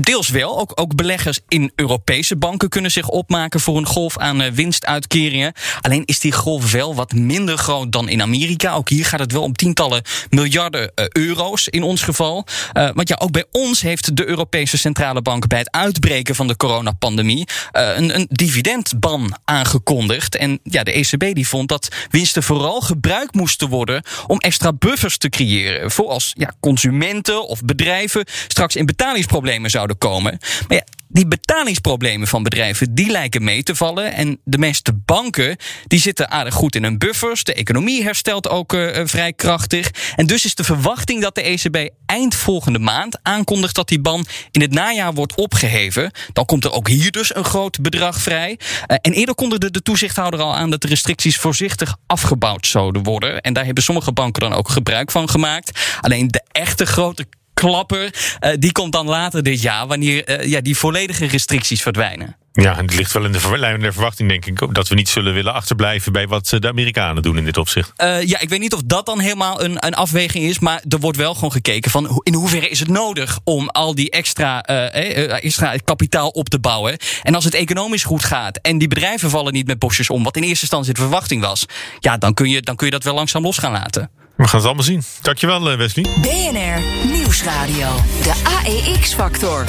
[0.00, 0.58] deels wel.
[0.58, 5.52] Ook, ook beleggers in Europese banken kunnen zich opmaken voor een golf aan eh, winstuitkeringen.
[5.80, 8.72] Alleen is die golf wel wat minder groot dan in Amerika.
[8.72, 12.46] Ook hier gaat het wel om tientallen miljarden eh, euro's in ons geval.
[12.72, 16.46] Eh, want ja, ook bij ons heeft de Europese Centrale Bank bij het uitbreken van
[16.46, 20.36] de coronapandemie een, een dividendban aangekondigd.
[20.36, 25.18] En ja, de ECB die vond dat winsten vooral gebruikt moesten worden om extra buffers
[25.18, 25.90] te creëren.
[25.90, 30.38] Voor als ja, consumenten of bedrijven straks in betalingsproblemen zouden komen.
[30.68, 34.12] Maar die betalingsproblemen van bedrijven, die lijken mee te vallen.
[34.12, 37.44] En de meeste banken, die zitten aardig goed in hun buffers.
[37.44, 39.90] De economie herstelt ook uh, vrij krachtig.
[40.16, 44.26] En dus is de verwachting dat de ECB eind volgende maand aankondigt dat die ban
[44.50, 46.10] in het najaar wordt opgeheven.
[46.32, 48.58] Dan komt er ook hier dus een groot bedrag vrij.
[48.58, 53.40] Uh, en eerder kondigde de toezichthouder al aan dat de restricties voorzichtig afgebouwd zouden worden.
[53.40, 55.98] En daar hebben sommige banken dan ook gebruik van gemaakt.
[56.00, 57.26] Alleen de echte grote
[57.60, 62.36] klapper, uh, die komt dan later dit jaar, wanneer uh, ja, die volledige restricties verdwijnen.
[62.52, 64.94] Ja, en het ligt wel in de, ver in de verwachting, denk ik, dat we
[64.94, 67.92] niet zullen willen achterblijven bij wat de Amerikanen doen in dit opzicht.
[67.96, 70.98] Uh, ja, ik weet niet of dat dan helemaal een, een afweging is, maar er
[70.98, 75.44] wordt wel gewoon gekeken van in hoeverre is het nodig om al die extra, uh,
[75.44, 76.96] extra kapitaal op te bouwen.
[77.22, 80.36] En als het economisch goed gaat en die bedrijven vallen niet met bosjes om, wat
[80.36, 81.66] in eerste instantie de verwachting was,
[81.98, 84.10] ja, dan kun je, dan kun je dat wel langzaam los gaan laten.
[84.40, 85.02] We gaan het allemaal zien.
[85.20, 86.06] Dankjewel, Wesley.
[86.20, 87.88] BNR Nieuwsradio.
[88.22, 89.64] De AEX-factor.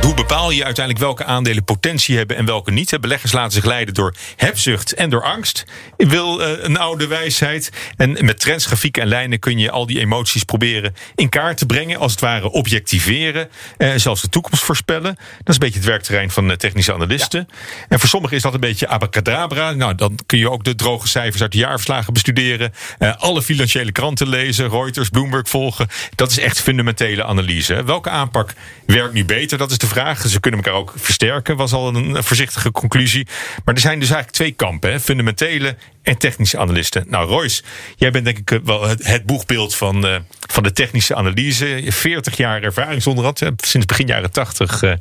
[0.00, 3.00] Hoe bepaal je uiteindelijk welke aandelen potentie hebben en welke niet?
[3.00, 5.64] Beleggers laten zich leiden door hebzucht en door angst.
[5.96, 7.70] Wil uh, een oude wijsheid.
[7.96, 11.66] En met trends, grafieken en lijnen kun je al die emoties proberen in kaart te
[11.66, 11.98] brengen.
[11.98, 13.48] Als het ware objectiveren.
[13.78, 15.14] Uh, zelfs de toekomst voorspellen.
[15.14, 17.46] Dat is een beetje het werkterrein van technische analisten.
[17.48, 17.56] Ja.
[17.88, 19.72] En voor sommigen is dat een beetje abracadabra.
[19.72, 22.72] Nou, dan kun je ook de droge cijfers uit de jaarverslagen bestuderen.
[22.98, 24.70] Uh, alle financiële kranten lezen.
[24.70, 25.88] Reuters, Bloomberg volgen.
[26.14, 27.84] Dat is echt fundamentele analyse.
[27.84, 28.54] Welke aanpak
[28.86, 29.58] werkt nu beter?
[29.58, 30.28] Dat is de vraag.
[30.28, 33.26] Ze kunnen elkaar ook versterken, was al een voorzichtige conclusie.
[33.64, 35.00] Maar er zijn dus eigenlijk twee kampen: hè?
[35.00, 37.04] fundamentele en technische analisten.
[37.08, 37.62] Nou, Royce,
[37.96, 40.16] jij bent denk ik wel het, het boegbeeld van, uh,
[40.50, 41.82] van de technische analyse.
[41.88, 43.42] 40 jaar ervaringsonderhand.
[43.56, 44.92] Sinds begin jaren 80 uh,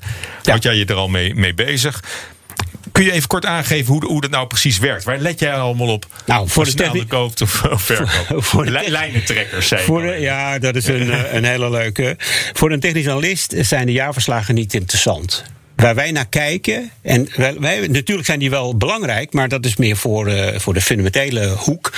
[0.41, 0.52] ja.
[0.52, 2.04] had jij je er al mee, mee bezig.
[2.99, 5.03] Kun je even kort aangeven hoe, hoe dat nou precies werkt?
[5.03, 6.05] Waar let jij allemaal op?
[6.25, 8.45] Nou, voor de techniek koopt of, of verkoopt?
[8.49, 9.81] Voor de lijnentrekkers zijn.
[9.81, 12.15] Voor de, ja, dat is een, een hele leuke.
[12.53, 15.43] Voor een technisch analist zijn de jaarverslagen niet interessant.
[15.75, 17.27] Waar wij naar kijken, en
[17.59, 21.47] wij, natuurlijk zijn die wel belangrijk, maar dat is meer voor, uh, voor de fundamentele
[21.47, 21.93] hoek.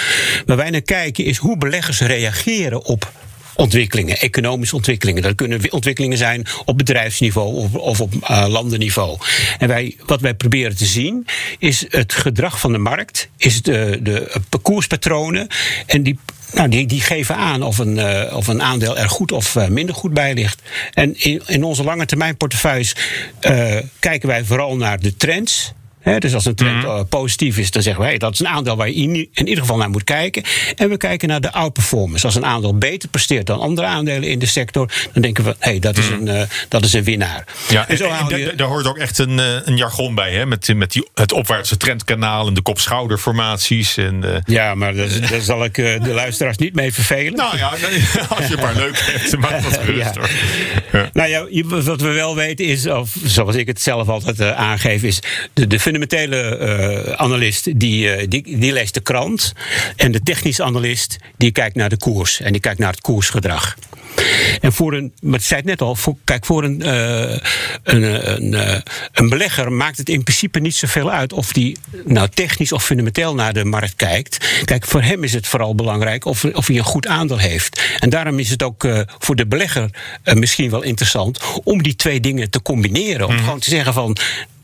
[0.45, 3.11] Waar wij naar kijken is hoe beleggers reageren op
[3.55, 5.21] ontwikkelingen, economische ontwikkelingen.
[5.21, 9.17] Dat kunnen ontwikkelingen zijn op bedrijfsniveau of, of op uh, landenniveau.
[9.57, 11.25] En wij, wat wij proberen te zien
[11.59, 15.47] is het gedrag van de markt, is de, de parcourspatronen
[15.85, 16.19] en die
[16.53, 19.95] nou, die, die geven aan of een, uh, of een aandeel er goed of minder
[19.95, 20.61] goed bij ligt.
[20.93, 22.95] En in, in onze lange termijn portefeuilles
[23.99, 25.73] kijken wij vooral naar de trends.
[26.01, 28.47] He, dus als een trend uh, positief is, dan zeggen we hey, dat is een
[28.47, 30.43] aandeel waar je in, in, ieder geval naar moet kijken.
[30.75, 32.25] En we kijken naar de outperformance.
[32.25, 35.79] Als een aandeel beter presteert dan andere aandelen in de sector, dan denken we hey,
[35.79, 37.45] dat, is een, uh, dat is een winnaar.
[37.69, 38.55] Ja, en, en, en je...
[38.55, 40.45] daar hoort ook echt een, een jargon bij, hè?
[40.45, 43.97] met, met die, het opwaartse trendkanaal en de kop-schouderformaties.
[43.97, 44.35] En, uh...
[44.45, 47.35] Ja, maar daar, daar zal ik de luisteraars niet mee vervelen.
[47.35, 47.67] Nou ja,
[48.37, 50.19] als je een paar leuk hebt, maak dat gerust ja.
[50.19, 50.29] hoor.
[50.91, 51.09] Ja.
[51.13, 55.19] Nou ja, wat we wel weten is, of zoals ik het zelf altijd aangeef, is
[55.53, 56.57] de, de fundamentele
[57.07, 59.53] uh, analist die, uh, die, die leest de krant.
[59.95, 62.41] En de technische analist die kijkt naar de koers.
[62.41, 63.75] En die kijkt naar het koersgedrag.
[64.61, 67.37] En voor een, maar ik zei het net al, voor, kijk, voor een, uh,
[67.83, 72.71] een, een, een, belegger maakt het in principe niet zoveel uit of die nou technisch
[72.71, 74.61] of fundamenteel naar de markt kijkt.
[74.65, 77.81] Kijk, voor hem is het vooral belangrijk of, of hij een goed aandeel heeft.
[77.99, 78.87] En daarom is het ook
[79.19, 79.89] voor de belegger
[80.23, 83.27] misschien wel interessant om die twee dingen te combineren.
[83.27, 83.39] Om mm.
[83.39, 84.17] gewoon te zeggen van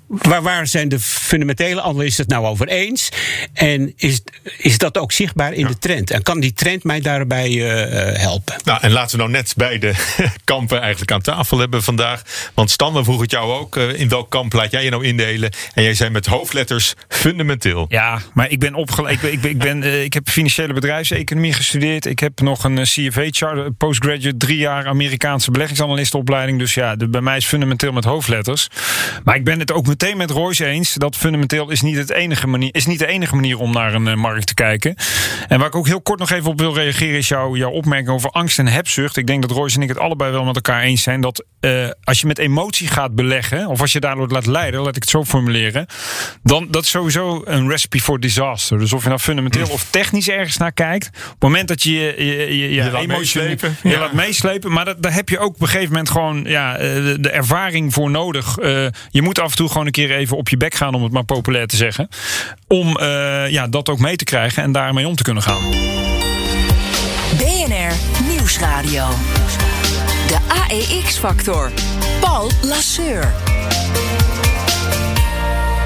[0.08, 3.10] Waar, waar, zijn de fundamentele analisten het nou over eens?
[3.54, 4.22] En is,
[4.58, 5.68] is dat ook zichtbaar in ja.
[5.68, 6.12] de trend?
[6.12, 8.56] En kan die trend mij daarbij uh, helpen?
[8.64, 9.94] Nou, en laten we nou net beide
[10.44, 12.22] kampen eigenlijk aan tafel hebben vandaag.
[12.54, 13.76] Want Stan, we vroegen het jou ook.
[13.76, 15.52] Uh, in welk kamp laat jij je nou indelen?
[15.74, 17.86] En jij zei met hoofdletters fundamenteel.
[17.90, 19.16] Ja, maar ik ben opgeleid.
[19.16, 22.06] ik, ben, ik, ben, ik, ben, uh, ik heb financiële bedrijfseconomie gestudeerd.
[22.06, 23.30] Ik heb nog een CFA
[23.78, 26.60] postgraduate, drie jaar Amerikaanse beleggingsanalistenopleiding.
[26.60, 28.68] Dus ja, de, bij mij is fundamenteel met hoofdletters.
[29.24, 32.10] Maar ik ben het ook met meteen met Royce eens dat fundamenteel is niet, het
[32.10, 34.96] enige manier, is niet de enige manier om naar een uh, markt te kijken.
[35.48, 38.10] En waar ik ook heel kort nog even op wil reageren is jouw, jouw opmerking
[38.10, 39.18] over angst en hebzucht.
[39.18, 41.90] Ik denk dat Royce en ik het allebei wel met elkaar eens zijn dat uh,
[42.04, 45.12] als je met emotie gaat beleggen, of als je daardoor laat leiden, laat ik het
[45.12, 45.86] zo formuleren,
[46.44, 48.80] dan dat is sowieso een recipe for disaster.
[48.80, 51.94] Dus of je nou fundamenteel of technisch ergens naar kijkt, op het moment dat je
[51.94, 54.00] je, je, je, je laat meeslepen, je ja.
[54.00, 57.18] laat meeslepen, maar dat, daar heb je ook op een gegeven moment gewoon ja, de,
[57.20, 58.58] de ervaring voor nodig.
[58.58, 61.04] Uh, je moet af en toe gewoon een keer even op je bek gaan, om
[61.04, 62.08] het maar populair te zeggen.
[62.68, 65.62] Om uh, ja, dat ook mee te krijgen en daarmee om te kunnen gaan.
[67.38, 67.94] BNR
[68.28, 69.06] Nieuwsradio.
[70.68, 71.72] De AEX-factor.
[72.20, 73.34] Paul Lasseur.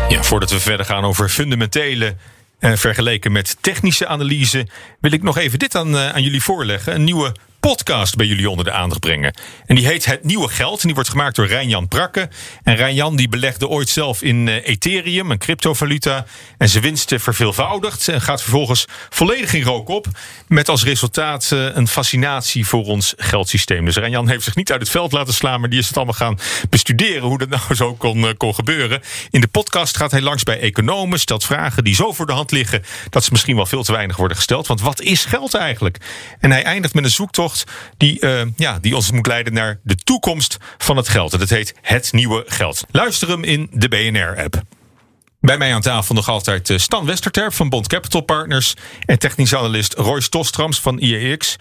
[0.10, 2.16] Ja, voordat we verder gaan over fundamentele
[2.60, 4.68] uh, vergeleken met technische analyse,
[5.00, 6.96] wil ik nog even dit aan, uh, aan jullie voorleggen.
[6.96, 9.34] Een nieuwe podcast bij jullie onder de aandacht brengen.
[9.66, 10.80] En die heet Het Nieuwe Geld.
[10.80, 12.30] En die wordt gemaakt door Rijn-Jan Prakke.
[12.64, 16.26] En Rijn-Jan die belegde ooit zelf in eh, Ethereum, een cryptovaluta.
[16.58, 18.08] En zijn winsten verveelvoudigd.
[18.08, 20.08] En gaat vervolgens volledig in rook op.
[20.48, 23.86] Met als resultaat eh, een fascinatie voor ons geldsysteem.
[23.86, 25.60] Dus Rijn-Jan heeft zich niet uit het veld laten slaan.
[25.60, 29.02] Maar die is het allemaal gaan bestuderen hoe dat nou zo kon, eh, kon gebeuren.
[29.30, 31.20] In de podcast gaat hij langs bij economen.
[31.20, 32.84] Stelt vragen die zo voor de hand liggen.
[33.10, 34.68] Dat ze misschien wel veel te weinig worden gesteld.
[34.68, 35.98] Want wat is geld eigenlijk?
[36.40, 37.51] En hij eindigt met een zoektocht
[37.98, 41.34] die, eh, ja, die ons moet leiden naar de toekomst van het geld.
[41.34, 42.84] En dat heet Het Nieuwe Geld.
[42.92, 44.62] Luister hem in de BNR-app.
[45.42, 48.74] Bij mij aan tafel nog altijd eh, Stan Westerterp van Bond Capital Partners
[49.06, 51.56] en technisch analist Roy Stostrams van IEX.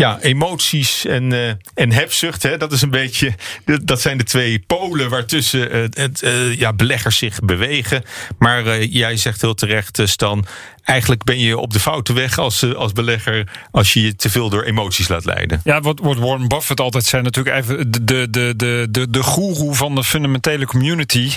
[0.00, 3.34] Ja, emoties en, uh, en hebzucht, hè, dat is een beetje.
[3.82, 8.02] Dat zijn de twee polen waartussen uh, het, uh, ja, beleggers zich bewegen.
[8.38, 10.46] Maar jij zegt heel terecht, Stan.
[10.84, 14.48] Eigenlijk ben je op de foute weg als, als belegger als je je te veel
[14.48, 15.60] door emoties laat leiden.
[15.64, 19.22] Ja, wat, wat Warren Buffett altijd zei, natuurlijk even de, de, de, de, de, de
[19.22, 21.30] goeroe van de fundamentele community.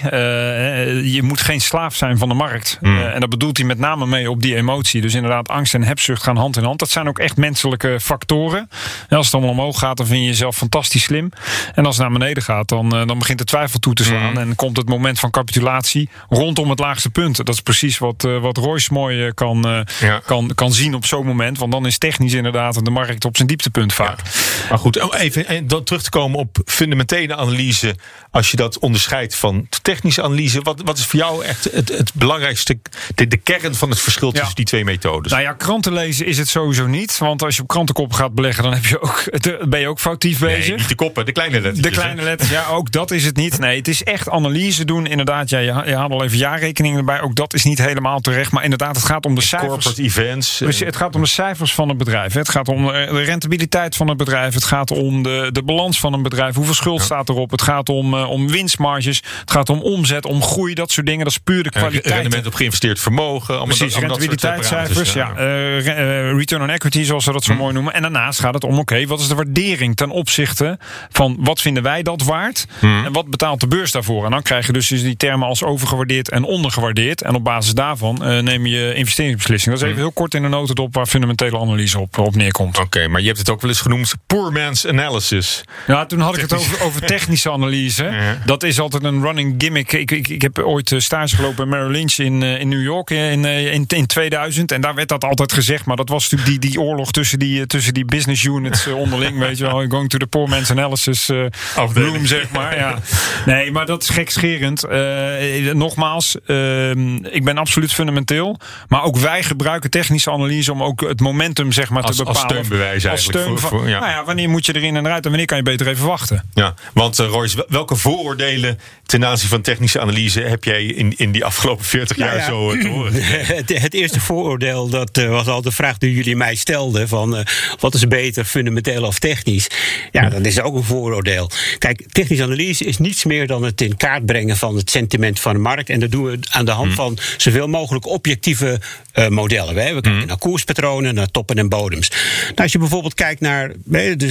[1.04, 2.78] je moet geen slaaf zijn van de markt.
[2.82, 2.98] Mm.
[2.98, 5.02] en dat bedoelt hij met name mee op die emotie.
[5.02, 6.80] Dus inderdaad, angst en hebzucht gaan hand in hand.
[6.80, 8.53] Dat zijn ook echt menselijke factoren.
[8.58, 11.32] En als het allemaal omhoog gaat, dan vind je jezelf fantastisch slim.
[11.76, 14.32] En als het naar beneden gaat, dan, uh, dan begint de twijfel toe te slaan.
[14.32, 14.38] Mm.
[14.38, 17.36] En komt het moment van capitulatie rondom het laagste punt.
[17.36, 20.22] Dat is precies wat, uh, wat Royce mooi uh, kan, ja.
[20.26, 21.58] kan, kan zien op zo'n moment.
[21.58, 24.20] Want dan is technisch inderdaad de markt op zijn dieptepunt vaak.
[24.24, 24.32] Ja.
[24.70, 27.96] Maar goed, even dan terug te komen op fundamentele analyse.
[28.32, 30.62] Als je dat onderscheidt van technische analyse.
[30.62, 32.80] Wat, wat is voor jou echt het, het belangrijkste,
[33.16, 34.56] de, de kern van het verschil tussen ja.
[34.56, 35.32] die twee methodes?
[35.32, 37.18] Nou ja, kranten lezen is het sowieso niet.
[37.18, 39.24] Want als je op krantenkop gaat beleggen, dan heb je ook,
[39.70, 40.68] ben je ook foutief bezig.
[40.68, 41.82] Nee, niet de koppen, de kleine letters.
[41.82, 43.60] De kleine letters, ja, ook dat is het niet.
[43.60, 45.06] Nee, het is echt analyse doen.
[45.06, 47.22] Inderdaad, ja, je, je had al even jaarrekeningen erbij.
[47.22, 48.52] Ook dat is niet helemaal terecht.
[48.52, 49.72] Maar inderdaad, het gaat om de cijfers.
[49.72, 50.58] Corporate events.
[50.58, 52.34] Dus het gaat om de cijfers van het bedrijf.
[52.34, 54.53] Het gaat om de rentabiliteit van het bedrijf.
[54.54, 56.56] Het gaat om de, de balans van een bedrijf.
[56.56, 57.06] Hoeveel schuld ja.
[57.06, 57.52] staat erop?
[57.52, 59.24] Het gaat om, uh, om winstmarges.
[59.40, 61.24] Het gaat om omzet, om groei, dat soort dingen.
[61.24, 62.06] Dat is puur de kwaliteit.
[62.06, 63.64] Ja, rendement op geïnvesteerd vermogen.
[63.64, 65.14] Precies, rentabiliteitscijfers.
[65.14, 67.60] Ja, uh, return on equity, zoals ze dat zo hm.
[67.60, 67.94] mooi noemen.
[67.94, 70.78] En daarnaast gaat het om, oké, okay, wat is de waardering ten opzichte
[71.10, 72.68] van wat vinden wij dat waard?
[72.80, 73.06] Hmm.
[73.06, 74.26] En wat betaalt de beurs daarvoor?
[74.26, 77.22] En dan krijg je dus die termen als overgewaardeerd en ondergewaardeerd.
[77.22, 79.76] En op basis daarvan uh, neem je investeringsbeslissing.
[79.76, 82.78] Dat is even heel kort in de notendop waar fundamentele analyse op, op neerkomt.
[82.78, 85.64] Oké, okay, maar je hebt het ook wel eens genoemd poor man's analysis.
[85.88, 88.04] Ja, toen had ik het over, over technische analyse.
[88.24, 88.38] Ja.
[88.46, 89.92] Dat is altijd een running gimmick.
[89.92, 93.46] Ik, ik, ik heb ooit stage gelopen bij Merrill Lynch in, in New York in,
[93.46, 94.72] in, in 2000.
[94.72, 95.86] En daar werd dat altijd gezegd.
[95.86, 99.58] Maar dat was natuurlijk die, die oorlog tussen die, tussen die business units onderling, weet
[99.58, 99.86] je wel.
[99.94, 101.46] Going to the poor man's analysis uh,
[101.94, 102.78] room, zeg maar.
[102.78, 102.98] Ja.
[103.46, 104.86] Nee, maar dat is gekscherend.
[104.86, 106.90] Uh, nogmaals, uh,
[107.22, 108.60] ik ben absoluut fundamenteel.
[108.88, 112.42] Maar ook wij gebruiken technische analyse om ook het momentum, zeg maar, als, te bepalen.
[112.42, 113.40] Als steunbewijs als eigenlijk.
[113.40, 114.00] Steun voor, van, voor, ja.
[114.00, 116.44] Nou ja, wanneer moet je erin en eruit en wanneer kan je beter even wachten?
[116.54, 121.32] Ja, want uh, Royce, welke vooroordelen ten aanzien van technische analyse heb jij in, in
[121.32, 123.14] die afgelopen 40 nou jaar ja, zo te horen?
[123.54, 127.38] Het, het, eerste vooroordeel, dat uh, was al de vraag die jullie mij stelden: van
[127.38, 127.42] uh,
[127.80, 129.68] wat is beter, fundamenteel of technisch?
[130.12, 131.50] Ja, dat is ook een vooroordeel.
[131.78, 135.54] Kijk, technische analyse is niets meer dan het in kaart brengen van het sentiment van
[135.54, 135.90] de markt.
[135.90, 136.96] En dat doen we aan de hand mm.
[136.96, 138.80] van zoveel mogelijk objectieve
[139.14, 139.76] uh, modellen.
[139.76, 139.94] Hè.
[139.94, 140.28] We kijken mm.
[140.28, 142.10] naar koerspatronen, naar toppen en bodems.
[142.10, 143.72] Nou, als je bijvoorbeeld kijkt naar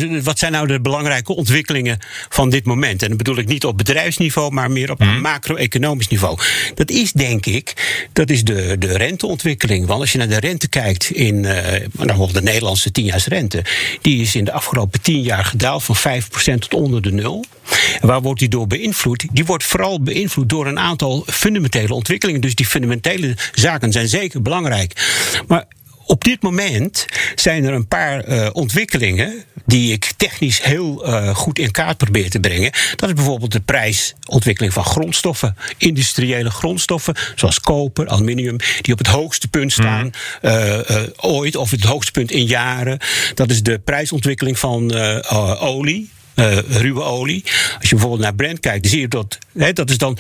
[0.01, 3.03] dus wat zijn nou de belangrijke ontwikkelingen van dit moment.
[3.03, 5.21] En dat bedoel ik niet op bedrijfsniveau, maar meer op mm.
[5.21, 6.39] macro-economisch niveau.
[6.75, 7.75] Dat is denk ik,
[8.13, 9.87] dat is de, de renteontwikkeling.
[9.87, 11.53] Want als je naar de rente kijkt in uh,
[12.33, 13.65] de Nederlandse tienjaarsrente,
[14.01, 17.45] die is in de afgelopen tien jaar gedaald van 5% tot onder de nul.
[18.01, 19.27] En waar wordt die door beïnvloed?
[19.33, 22.41] Die wordt vooral beïnvloed door een aantal fundamentele ontwikkelingen.
[22.41, 24.93] Dus die fundamentele zaken zijn zeker belangrijk.
[25.47, 25.65] Maar
[26.13, 31.59] op dit moment zijn er een paar uh, ontwikkelingen die ik technisch heel uh, goed
[31.59, 32.73] in kaart probeer te brengen.
[32.97, 39.07] Dat is bijvoorbeeld de prijsontwikkeling van grondstoffen, industriële grondstoffen, zoals koper, aluminium, die op het
[39.07, 40.51] hoogste punt staan mm.
[40.51, 42.99] uh, ooit, of het hoogste punt in jaren.
[43.35, 44.95] Dat is de prijsontwikkeling van
[45.59, 46.11] olie.
[46.35, 47.43] Uh, ruwe olie.
[47.79, 49.39] Als je bijvoorbeeld naar Brent kijkt, dan zie je dat.
[49.59, 50.19] Hè, dat is dan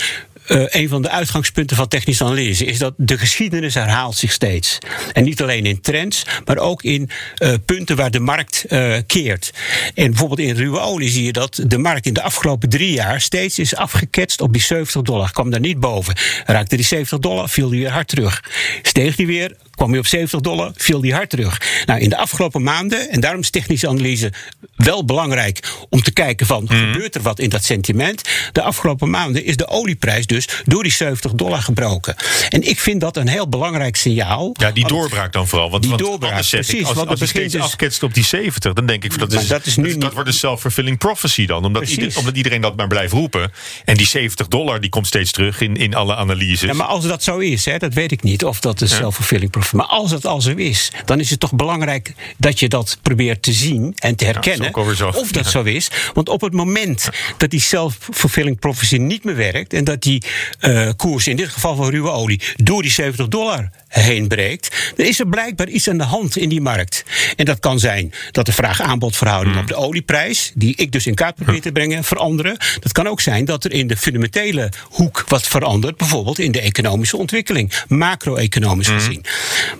[0.48, 4.78] uh, een van de uitgangspunten van technische analyse is dat de geschiedenis herhaalt zich steeds.
[5.12, 9.50] En niet alleen in trends, maar ook in uh, punten waar de markt uh, keert.
[9.94, 13.20] En bijvoorbeeld in ruwe olie zie je dat de markt in de afgelopen drie jaar
[13.20, 15.32] steeds is afgeketst op die 70 dollar.
[15.32, 16.14] Kwam daar niet boven.
[16.46, 18.44] Raakte die 70 dollar, viel die weer hard terug.
[18.82, 21.60] Steeg die weer, kwam je op 70 dollar, viel die hard terug.
[21.86, 24.32] Nou, in de afgelopen maanden, en daarom is technische analyse
[24.76, 26.74] wel belangrijk om te kijken van, Mhm.
[26.92, 28.22] gebeurt er wat in dat sentiment?
[28.52, 32.16] De afgelopen maanden is de olieprijs dus door die 70 dollar gebroken.
[32.48, 34.50] En ik vind dat een heel belangrijk signaal.
[34.58, 35.70] Ja, die doorbraak dan vooral.
[35.70, 37.64] Want, Die want doorbraak, anders zeg ik, precies, als, want als je het begint steeds
[37.64, 40.12] dus- afketst op die 70, dan denk ik, dat, is, dat is nu dat, niet-
[40.12, 41.64] wordt een self-fulfilling prophecy dan.
[41.64, 42.02] Omdat, Precies.
[42.02, 43.52] ieder- omdat iedereen dat maar blijft roepen.
[43.84, 46.60] En die 70 dollar die komt steeds terug in, in alle analyses.
[46.68, 49.50] Ja, maar als dat zo is, hè, dat weet ik niet of dat een self-fulfilling
[49.50, 52.98] prophecy Maar als het al zo is, dan is het toch belangrijk dat je dat
[53.02, 54.74] probeert te zien en te herkennen.
[55.16, 55.50] Of dat Ja.
[55.50, 55.90] zo is.
[56.14, 59.72] Want op het moment dat die self-fulfilling prophecy niet meer werkt.
[59.72, 60.22] en dat die
[60.58, 64.92] eh, koers, in dit geval van ruwe olie, door die 70 dollar heen breekt.
[64.96, 67.04] dan is er blijkbaar iets aan de hand in die markt.
[67.36, 69.62] En dat kan zijn dat de vraag-aanbodverhouding Hmm.
[69.62, 70.52] op de olieprijs.
[70.54, 72.56] die ik dus in kaart probeer te brengen, veranderen.
[72.80, 75.96] Dat kan ook zijn dat er in de fundamentele hoek wat verandert.
[75.96, 78.98] bijvoorbeeld in de economische ontwikkeling, macro-economisch Hmm.
[78.98, 79.24] gezien.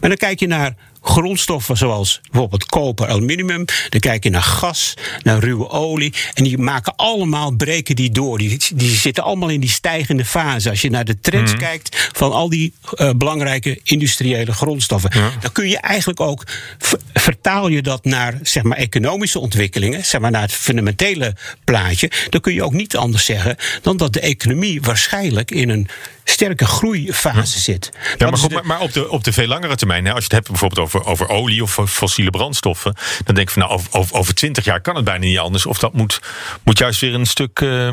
[0.00, 3.64] Maar dan kijk je naar grondstoffen zoals bijvoorbeeld koper, aluminium.
[3.88, 6.14] Dan kijk je naar gas, naar ruwe olie.
[6.34, 8.38] En die maken allemaal, breken die door.
[8.38, 10.70] Die, die zitten allemaal in die stijgende fase.
[10.70, 15.10] Als je naar de trends kijkt van al die eh, belangrijke industriële grondstoffen.
[15.40, 16.44] Dan kun je eigenlijk ook,
[16.78, 20.04] ver- vertaal je dat naar zeg maar, economische ontwikkelingen.
[20.04, 22.10] Zeg maar naar het fundamentele plaatje.
[22.28, 25.88] Dan kun je ook niet anders zeggen dan dat de economie waarschijnlijk in een
[26.24, 27.90] sterke groeifase zit.
[28.18, 30.32] Ja, maar, goed, maar op, de, op de veel langere termijn, hè, als je het
[30.32, 34.16] hebt bijvoorbeeld over, over olie of fossiele brandstoffen, dan denk ik van nou, over, over,
[34.16, 35.66] over 20 jaar kan het bijna niet anders.
[35.66, 36.20] Of dat moet,
[36.62, 37.92] moet juist weer een stuk, eh,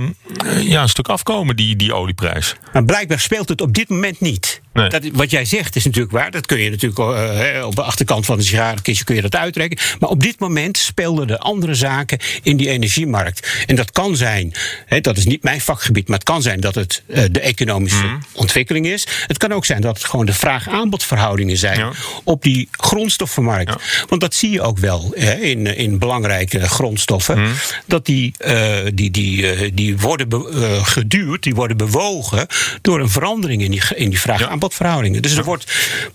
[0.61, 2.55] ja, een stuk afkomen, die, die olieprijs.
[2.73, 4.61] Maar blijkbaar speelt het op dit moment niet.
[4.79, 4.89] Nee.
[4.89, 6.31] Dat, wat jij zegt is natuurlijk waar.
[6.31, 9.83] Dat kun je natuurlijk eh, op de achterkant van een sigarenkistje kun je dat uitrekenen.
[9.99, 13.63] Maar op dit moment speelden er andere zaken in die energiemarkt.
[13.65, 14.53] En dat kan zijn,
[14.85, 18.05] hè, dat is niet mijn vakgebied, maar het kan zijn dat het eh, de economische
[18.05, 18.17] Mhm.
[18.33, 19.07] ontwikkeling is.
[19.27, 21.91] Het kan ook zijn dat het gewoon de vraag-aanbodverhoudingen zijn Ja.
[22.23, 23.75] op die grondstoffenmarkt.
[24.07, 27.39] Want dat zie je ook wel hè, in, in belangrijke grondstoffen.
[27.41, 27.49] Mhm.
[27.85, 30.27] Dat die, eh, die, die, die worden
[30.85, 32.47] geduurd, die worden bewogen
[32.81, 34.19] door een verandering in die, in die
[34.73, 35.21] vraag-aanbodverhoudingen.
[35.21, 35.65] Dus er wordt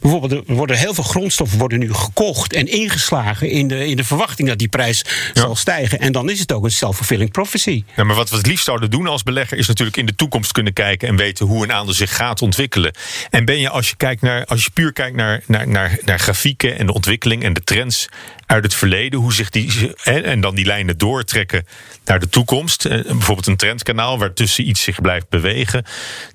[0.01, 4.05] bijvoorbeeld er worden heel veel grondstoffen worden nu gekocht en ingeslagen in de, in de
[4.05, 6.01] verwachting dat die prijs zal stijgen.
[6.01, 7.85] En dan is het ook een self-fulfilling prophecy.
[7.97, 10.53] Ja, maar wat we het liefst zouden doen als belegger is natuurlijk in de toekomst
[10.53, 12.95] kunnen kijken en weten hoe een aandeel zich gaat ontwikkelen.
[13.31, 16.19] En ben je als je kijkt naar, als je puur kijkt naar, naar, naar, naar
[16.19, 18.09] grafieken en de ontwikkeling en de trends
[18.47, 21.67] uit het verleden, hoe zich die en dan die lijnen doortrekken
[22.05, 25.85] naar de toekomst, eh, bijvoorbeeld een trendkanaal waartussen iets zich blijft bewegen,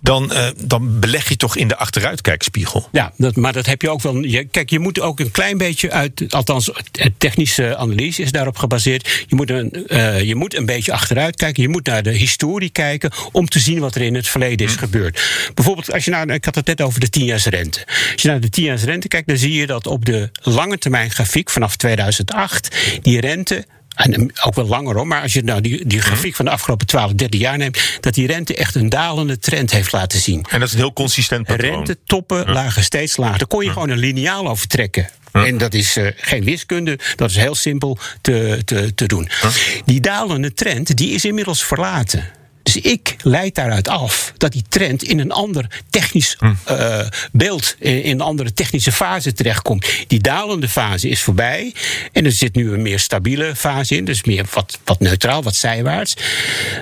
[0.02, 2.88] dan, eh, dan beleg je toch in de achteruitkijkspiegel.
[2.92, 4.24] Ja, dat, maar dat heb je ook wel.
[4.24, 6.26] Je, kijk, je moet ook een klein beetje uit.
[6.30, 6.72] Althans,
[7.18, 9.26] technische analyse is daarop gebaseerd.
[9.28, 11.64] Je moet, een, eh, je moet een beetje achteruit kijken.
[11.64, 13.12] Je moet naar de historie kijken.
[13.32, 15.22] om te zien wat er in het verleden is gebeurd.
[15.54, 16.30] Bijvoorbeeld, als je naar.
[16.30, 17.86] Ik had het net over de 10-jaarsrente.
[18.12, 21.50] Als je naar de 10-jaarsrente kijkt, dan zie je dat op de lange termijn grafiek
[21.50, 22.76] vanaf 2008.
[23.02, 23.66] die rente.
[23.96, 26.88] En ook wel langer hoor, maar als je nou die, die grafiek van de afgelopen
[26.88, 30.46] 12, 13 jaar neemt, dat die rente echt een dalende trend heeft laten zien.
[30.50, 31.72] En dat is een heel consistent patroon.
[31.72, 33.38] Rente toppen lagen steeds lager.
[33.38, 35.10] Daar kon je gewoon een lineaal over trekken.
[35.32, 39.30] En dat is eh, geen wiskunde, dat is heel simpel te, te, te doen.
[39.86, 42.24] Die dalende trend die is inmiddels verlaten.
[42.64, 47.00] Dus ik leid daaruit af dat die trend in een ander technisch eh,
[47.32, 49.86] beeld, in een andere technische fase terechtkomt.
[50.08, 51.74] Die dalende fase is voorbij
[52.12, 55.56] en er zit nu een meer stabiele fase in, dus meer wat, wat neutraal, wat
[55.56, 56.14] zijwaarts.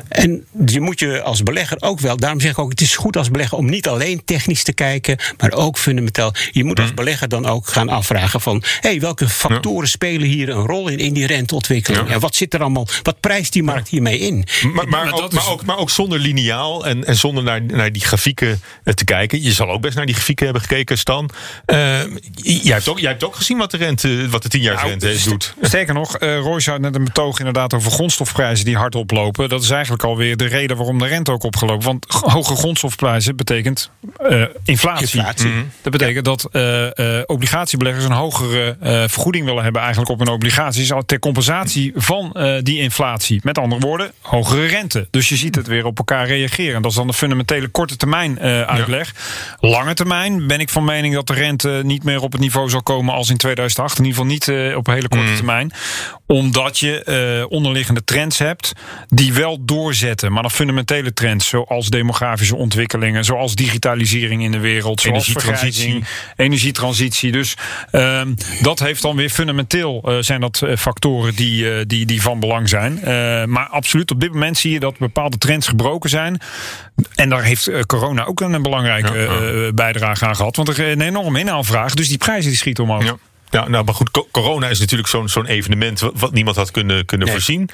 [0.08, 3.18] En je moet je als belegger ook wel, daarom zeg ik ook, het is goed
[3.18, 6.34] als belegger om niet alleen technisch te kijken, maar ook fundamenteel.
[6.52, 10.50] Je moet als belegger dan ook gaan afvragen van, hé, hey, welke factoren spelen hier
[10.50, 12.10] een rol in, in die renteontwikkeling?
[12.10, 14.46] En wat zit er allemaal, wat prijst die markt hiermee in?
[14.74, 18.06] Maar, maar, ook, maar, ook, maar ook zonder lineaal en, en zonder naar, naar die
[18.06, 19.42] grafieken eh, te kijken.
[19.42, 21.30] Je zal ook best naar die grafieken hebben gekeken, Stan.
[21.66, 22.02] Eh,
[22.34, 25.54] jij, hebt ook, jij hebt ook gezien wat de rente, wat de tienjaarsrente Nou, doet.
[25.62, 29.50] Sterker nog, eh Royce had net een betoog inderdaad over grondstofprijzen die hard oplopen.
[29.50, 31.86] Dat is eigenlijk alweer de reden waarom de rente ook opgelopen.
[31.86, 35.18] Want hoge grondstofprijzen betekent eh, inflatie.
[35.18, 35.50] Inflatie.
[35.50, 35.64] Mhm.
[35.82, 36.50] Dat betekent dat
[37.26, 38.78] obligatiebeleggers een hogere
[39.10, 43.40] vergoeding willen hebben eigenlijk op hun obligaties ter compensatie van die inflatie.
[43.44, 45.08] Met andere woorden, hogere rente.
[45.12, 46.82] Dus je ziet het weer op elkaar reageren.
[46.82, 49.14] Dat is dan de fundamentele korte termijn eh, uitleg.
[49.60, 52.84] Lange termijn ben ik van mening dat de rente niet meer op het niveau zal
[52.84, 53.98] komen als in 2008.
[53.98, 55.72] In ieder geval niet eh, op een hele korte termijn.
[56.26, 58.72] Omdat je eh, onderliggende trends hebt
[59.08, 60.32] die wel doorzetten.
[60.32, 63.26] Maar dan fundamentele trends zoals demografische ontwikkelingen.
[63.26, 65.02] Zoals digitalisering in de wereld.
[65.02, 66.04] Zoals Energietransitie.
[66.36, 67.32] Energietransitie.
[67.32, 67.56] Dus
[67.92, 73.00] ehm, dat heeft dan weer fundamenteel zijn dat factoren die, die, die van belang zijn.
[73.50, 76.40] Maar absoluut op dit moment zie je dat bepaalde trends gebroken zijn.
[77.16, 80.56] En daar heeft eh, corona ook een belangrijke eh, bijdrage aan gehad.
[80.56, 81.94] Want er is een enorme inhaalvraag.
[81.94, 83.04] Dus die prijzen die schieten omhoog.
[83.04, 83.16] Ja.
[83.50, 86.72] Ja, nou, maar goed, co- corona is natuurlijk zo'n zo'n evenement wat, wat niemand had
[86.72, 87.70] kunnen, kunnen voorzien.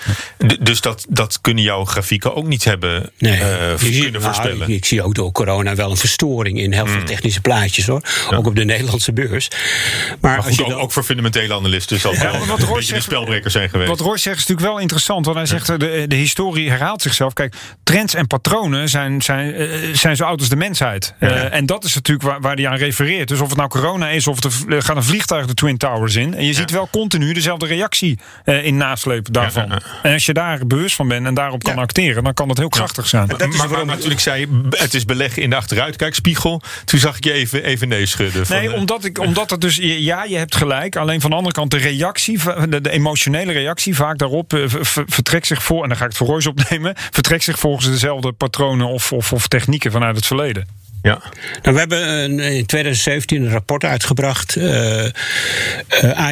[0.47, 4.23] D- dus dat, dat kunnen jouw grafieken ook niet hebben Nee, eh, ziet- kunnen nou,
[4.23, 4.61] voorspellen.
[4.69, 8.01] ik, ik zie ook door corona wel een verstoring in heel veel technische plaatjes hoor.
[8.33, 9.47] Ook op de Nederlandse beurs.
[9.49, 12.61] Maar, maar als goed, je ook, dan- ook voor fundamentele analisten zal Ja, wel wat
[12.61, 13.89] een beetje zegt- spelbreker zijn geweest.
[13.89, 15.25] Wat Roy zegt is natuurlijk wel interessant.
[15.25, 17.33] Want hij zegt eh, de, de historie herhaalt zichzelf.
[17.33, 21.13] Kijk, trends en patronen zijn, zijn, eh, zijn zo oud als de mensheid.
[21.19, 23.27] Eh, en dat is natuurlijk waar, waar hij aan refereert.
[23.27, 26.33] Dus of het nou corona is of er gaat een vliegtuig de Twin Towers in.
[26.33, 29.81] En je ziet wel continu dezelfde reactie eh, in nasleep daarvan.
[30.01, 32.69] En als je daar bewust van bent en daarop kan acteren, dan kan dat heel
[32.69, 33.27] krachtig zijn.
[33.57, 37.23] maar, maar, maar toen ik zei, het is beleggen in de achteruitkijkspiegel, toen zag ik
[37.23, 38.45] je even, even nee schudden.
[38.49, 40.95] Nee, omdat, ik, omdat het dus, ja, je hebt gelijk.
[40.95, 42.39] Alleen van de andere kant, de reactie,
[42.69, 44.63] de, de emotionele reactie vaak daarop eh,
[45.07, 48.31] vertrekt zich voor, en dan ga ik het voor Royce opnemen, vertrekt zich volgens dezelfde
[48.31, 50.82] patronen of, of, of technieken vanuit het verleden.
[51.03, 51.21] Ja.
[51.61, 54.55] Nou, we hebben een- in 2017 een rapport uitgebracht.
[54.55, 55.11] eh eh,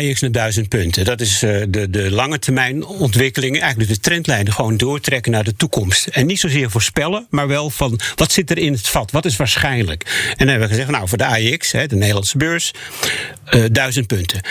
[0.09, 1.05] AX naar 1000 punten.
[1.05, 3.61] Dat is eh, de, de lange termijn ontwikkelingen.
[3.61, 6.07] Eigenlijk de trendlijnen gewoon doortrekken naar de toekomst.
[6.07, 9.11] En niet zozeer voorspellen, maar wel van wat zit er in het vat?
[9.11, 10.03] Wat is waarschijnlijk?
[10.29, 12.71] En dan hebben we gezegd, nou voor de AX, hè, de Nederlandse beurs,
[13.45, 14.41] eh 1000 punten.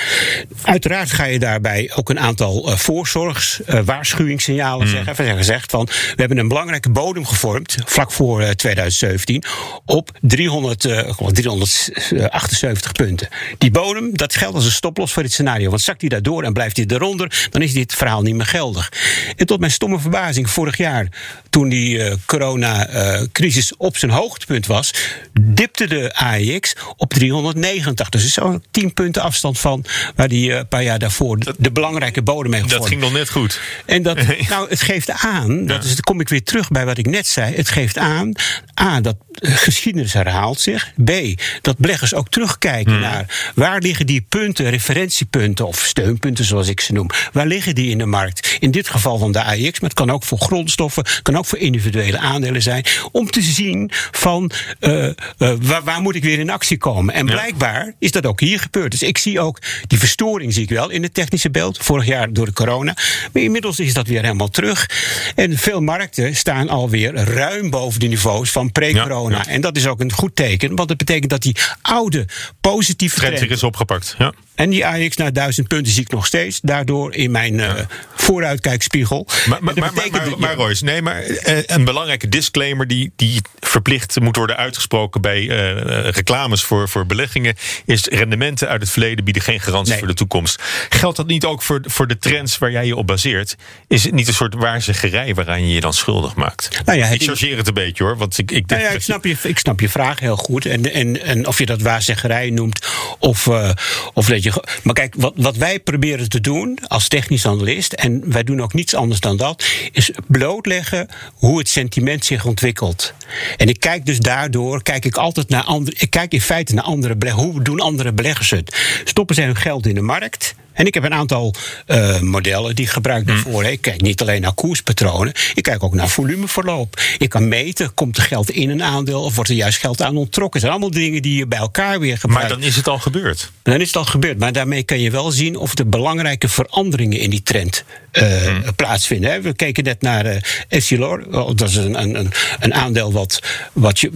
[0.62, 5.14] Uiteraard ga je daarbij ook een aantal eh, voorzorgs, eh, waarschuwingssignalen zeggen.
[5.16, 9.44] We hebben gezegd van, we hebben een belangrijke bodem gevormd, vlak voor eh, 2017,
[9.84, 13.28] op 300, eh, ik geloof 378 punten.
[13.58, 15.68] Die bodem, dat geldt als een stoploss voor dit scenario.
[15.68, 18.92] Want zakt hij daardoor en blijft hij eronder, dan is dit verhaal niet meer geldig.
[19.36, 21.08] En tot mijn stomme verbazing, vorig jaar,
[21.50, 24.94] toen die eh, corona-crisis op zijn hoogtepunt was,
[25.40, 28.08] dipte de AEX op 390.
[28.08, 29.84] Dus is zo'n 10 punten afstand van
[30.16, 32.88] waar die eh, een paar jaar daarvoor de, de belangrijke bodem mee dat gevormd.
[32.88, 33.60] ging nog net goed.
[33.86, 34.16] En dat,
[34.48, 37.26] nou, het geeft aan, dat is, dan kom ik weer terug bij wat ik net
[37.26, 37.54] zei.
[37.54, 38.32] Het geeft aan,
[38.80, 39.54] A, dat eh,
[40.02, 40.92] geschiedenis herhaalt zich.
[41.04, 43.00] B, dat beleggers ook terugkijken Hmm.
[43.00, 47.10] naar waar liggen die punten, referentiepunten of steunpunten zoals ik ze noem.
[47.32, 48.56] Waar liggen die in de markt?
[48.60, 51.58] In dit geval van de AX, maar het kan ook voor grondstoffen, kan ook voor
[51.58, 52.84] individuele aandelen zijn.
[53.12, 57.14] Om te zien van eh, eh, waar, waar moet ik weer in actie komen?
[57.14, 58.90] En blijkbaar is dat ook hier gebeurd.
[58.90, 61.78] Dus ik zie ook die verstoring zie ik wel in het technische beeld.
[61.80, 62.96] Vorig jaar door de corona.
[63.32, 64.88] Maar inmiddels is dat weer helemaal terug.
[65.34, 69.36] En veel markten staan alweer ruim boven de niveaus van pre-corona.
[69.36, 69.50] Ja, ja.
[69.50, 70.76] En dat is ook een goed teken.
[70.76, 72.26] Want dat betekent dat die oude
[72.60, 73.50] positieve Trend trend...
[73.50, 74.14] is opgepakt.
[74.18, 74.32] Ja.
[74.60, 76.60] En die AX naar 1000 punten zie ik nog steeds.
[76.62, 77.74] Daardoor in mijn eh,
[78.14, 79.26] vooruitkijkspiegel.
[79.46, 80.54] Maar, maar, maar, maar, maar.
[80.54, 86.10] Royce, nee, maar eh, een belangrijke disclaimer die, die verplicht moet worden uitgesproken bij eh,
[86.10, 87.54] reclames voor, voor beleggingen
[87.84, 90.62] is rendementen uit het verleden bieden geen garantie voor de toekomst.
[90.88, 93.56] Geldt dat niet ook voor, voor de trends waar jij je op baseert?
[93.88, 96.82] Is het niet een soort waarzeggerij waaraan je je dan schuldig maakt?
[96.84, 99.24] Nou ja, ik chargeer het een beetje hoor, want ik, ik Nou ja, ik snap
[99.24, 100.66] je, ik snap je vraag heel goed.
[100.66, 102.86] En, en, en of je dat waarzeggerij noemt.
[103.20, 103.70] Of, eh,
[104.14, 104.64] of dat je.
[104.82, 107.92] Maar kijk, wat, wat wij proberen te doen als technisch analist.
[107.92, 109.64] En wij doen ook niets anders dan dat.
[109.92, 113.12] Is blootleggen hoe het sentiment zich ontwikkelt.
[113.56, 114.82] En ik kijk dus daardoor.
[114.82, 115.96] Kijk ik altijd naar andere.
[115.98, 117.30] Ik kijk in feite naar andere.
[117.30, 118.78] Hoe doen andere beleggers het?
[119.04, 120.54] Stoppen zij hun geld in de markt?
[120.72, 121.54] En ik heb een aantal
[121.86, 123.64] eh, modellen die ik gebruik daarvoor.
[123.64, 127.00] Ik kijk niet alleen naar koerspatronen, ik kijk ook naar volumeverloop.
[127.18, 130.16] Ik kan meten, komt er geld in een aandeel of wordt er juist geld aan
[130.16, 130.60] onttrokken?
[130.60, 132.48] Het zijn allemaal dingen die je bij elkaar weer gebruikt.
[132.48, 133.50] Maar dan is het al gebeurd.
[133.62, 134.38] Dan is het al gebeurd.
[134.38, 139.30] Maar daarmee kan je wel zien of er belangrijke veranderingen in die trend eh, plaatsvinden.
[139.30, 139.40] hè.
[139.40, 141.26] We keken net naar eh Essilor.
[141.30, 143.42] Oh, Dat is een, een, een, een aandeel wat,
[143.72, 144.10] wat je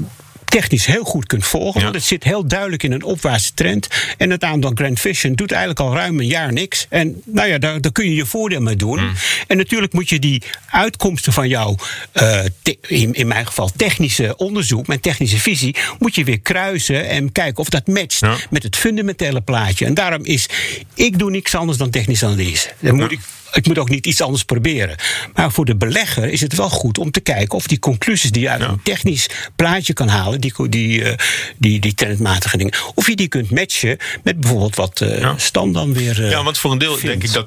[0.61, 1.82] technisch heel goed kunt volgen.
[1.82, 3.88] Want het zit heel duidelijk in een opwaartse trend.
[4.16, 6.86] En het aandeel Grand Vision doet eigenlijk al ruim een jaar niks.
[6.88, 9.11] En nou ja, daar, daar kun je je voordeel mee doen.
[9.46, 11.76] En natuurlijk moet je die uitkomsten van jouw,
[12.12, 12.44] eh,
[12.86, 17.59] in, in mijn geval technische onderzoek, mijn technische visie, moet je weer kruisen en kijken
[17.59, 19.84] of dat matcht met het fundamentele plaatje.
[19.84, 20.48] En daarom is,
[20.94, 22.68] ik doe niks anders dan technische analyse.
[22.80, 23.20] Dan moet ik
[23.55, 24.96] ik moet ook niet iets anders proberen.
[25.34, 28.42] Maar voor de belegger is het wel goed om te kijken of die conclusies die
[28.42, 29.26] je uit een technisch
[29.57, 31.16] plaatje kan halen, die, die, eh,
[31.59, 35.05] die, die trendmatige dingen, of je die kunt matchen met bijvoorbeeld wat
[35.36, 36.24] Stan dan weer.
[36.24, 37.07] eh, Ja, want voor een deel vindt.
[37.07, 37.46] denk ik dat.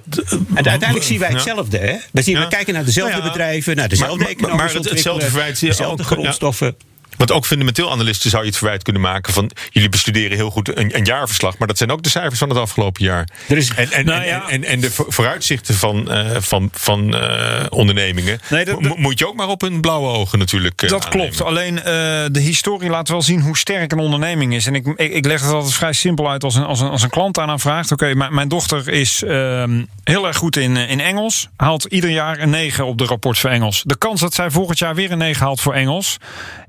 [0.55, 1.77] en uiteindelijk zien wij hetzelfde.
[1.77, 1.95] Hè?
[2.11, 5.25] We, zien, we kijken naar dezelfde bedrijven, naar dezelfde Maar- maar- economische maar het- hetzelfde
[5.25, 6.75] ontwikkelingen, verwijt je dezelfde grondstoffen.
[7.17, 10.77] Want ook fundamenteel analisten zou je het verwijt kunnen maken van jullie bestuderen heel goed
[10.77, 13.27] een, een jaarverslag, maar dat zijn ook de cijfers van het afgelopen jaar.
[13.47, 14.49] Er is, en, en, Nou en, ja.
[14.49, 19.19] en, en de vo- vooruitzichten van, eh, van, van eh, ondernemingen Nee, dat- mo- moet
[19.19, 20.81] je ook maar op hun blauwe ogen natuurlijk.
[20.81, 21.27] eh, Dat aannemen.
[21.27, 21.41] klopt.
[21.49, 21.75] Alleen
[22.31, 24.65] de historie laat wel zien hoe sterk een onderneming is.
[24.67, 27.01] En ik, ik, ik leg het altijd vrij simpel uit als een, als een, als
[27.03, 27.91] een klant aan vraagt.
[27.91, 31.47] Oké, mijn, mijn dochter is ehm, heel erg goed in, in Engels.
[31.55, 33.83] Haalt ieder jaar een 9 op de rapport voor Engels.
[33.85, 36.17] De kans dat zij volgend jaar weer een 9 haalt voor Engels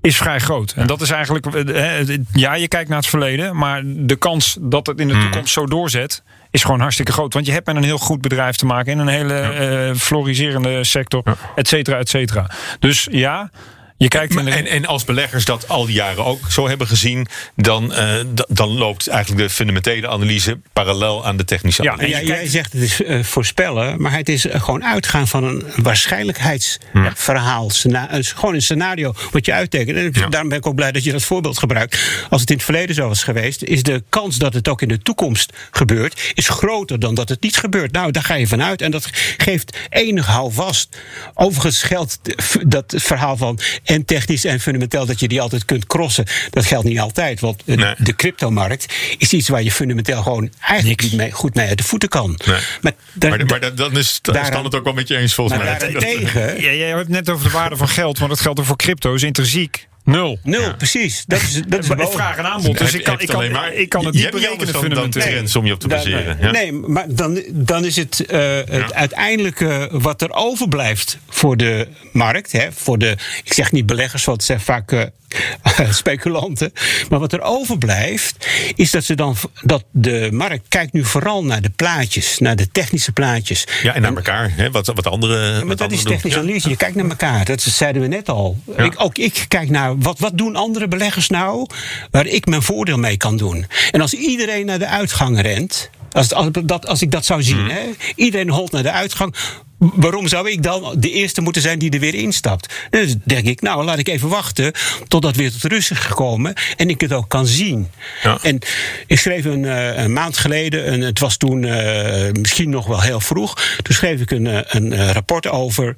[0.01, 0.73] is vrij groot.
[0.77, 1.47] En dat is eigenlijk.
[1.47, 3.57] eh, eh, Ja, je kijkt naar het verleden.
[3.57, 6.23] Maar de kans dat het in de toekomst zo doorzet.
[6.51, 7.35] Is gewoon hartstikke groot.
[7.35, 8.93] Want je hebt met een heel goed bedrijf te maken.
[8.93, 11.23] In een hele eh, floriserende sector.
[11.55, 12.51] Et cetera, et cetera.
[12.79, 13.51] Dus ja,
[13.99, 17.27] je kijkt En, en als beleggers dat al die jaren ook zo hebben gezien,
[17.57, 18.15] dan, eh,
[18.49, 22.21] dan loopt eigenlijk de fundamentele analyse parallel aan de technische Ja, analyse.
[22.21, 25.65] Ja, jij zegt het is eh, voorspellen, maar het is eh, gewoon uitgaan van een
[25.77, 27.71] waarschijnlijkheidsverhaal.
[27.71, 29.97] Scena- gewoon een scenario wat je uittekent.
[29.97, 30.29] En Ja.
[30.29, 31.99] daarom ben ik ook blij dat je dat voorbeeld gebruikt.
[32.31, 34.89] Als het in het verleden zo was geweest, is de kans dat het ook in
[34.89, 37.93] de toekomst gebeurt, is groter dan dat het niet gebeurt.
[37.93, 40.97] Nou, daar ga je vanuit en dat geeft enig houvast.
[41.35, 42.19] Overigens geldt
[42.67, 43.59] dat verhaal van
[43.89, 46.25] en technisch en fundamenteel dat je die altijd kunt crossen.
[46.51, 47.95] Dat geldt niet altijd, want Nee.
[47.99, 51.85] de cryptomarkt is iets waar je fundamenteel gewoon eigenlijk niet mee, goed mee uit de
[51.85, 52.39] voeten kan.
[52.47, 52.59] Nee.
[52.81, 55.67] Maar, daar- Maar, dan is daaraan- Stan het ook wel met je eens volgens maar
[55.67, 55.79] mij.
[55.79, 58.67] daarentegen, Ja, jij hebt het net over de waarde van geld, maar dat geldt ook
[58.67, 59.15] voor crypto.
[59.15, 60.39] Is intrinsiek nul.
[60.43, 61.25] nul, precies.
[61.27, 62.13] Dat is, dat is Ik boven.
[62.13, 63.43] vraag en aanbod, dus ik kan, ik kan,
[63.73, 66.37] ik kan het je niet berekenen dan, dan trends om je op te baseren.
[66.41, 66.51] ja.
[66.51, 72.53] Nee, maar dan, dan is het, eh, het uiteindelijke wat er overblijft voor de markt.
[72.53, 76.73] Hè, voor de, ik zeg niet beleggers, want het zijn vaak eh, speculanten.
[77.09, 81.61] Maar wat er overblijft, is dat, ze dan, dat de markt kijkt nu vooral naar
[81.63, 83.67] de plaatjes, naar de technische plaatjes.
[83.83, 84.53] Ja, en naar elkaar.
[84.57, 85.47] Hè, wat, wat andere.
[85.47, 86.15] Ja, wat maar dat is anderen doen.
[86.15, 86.39] technisch Ja.
[86.41, 86.69] analyse.
[86.69, 87.45] Je kijkt naar elkaar.
[87.45, 88.59] Dat zeiden we net al.
[88.77, 88.85] Ja.
[88.85, 91.67] Ik, ook ik kijk naar wat, wat doen andere beleggers nou
[92.11, 93.67] waar ik mijn voordeel mee kan doen.
[93.91, 95.91] En als iedereen naar de uitgang rent.
[96.13, 97.71] Als, als, dat, als ik dat zou zien, Mhm.
[97.71, 97.81] hè,
[98.15, 99.35] iedereen holt naar de uitgang.
[99.79, 102.75] Waarom zou ik dan de eerste moeten zijn die er weer instapt?
[102.91, 104.73] Dus denk ik, nou laat ik even wachten
[105.09, 107.89] totdat weer tot rust is gekomen en ik het ook kan zien.
[108.23, 108.39] Ja.
[108.43, 108.59] En
[109.07, 113.01] ik schreef een, eh, een maand geleden, en het was toen eh, misschien nog wel
[113.01, 115.97] heel vroeg, toen schreef ik een, eh, een rapport over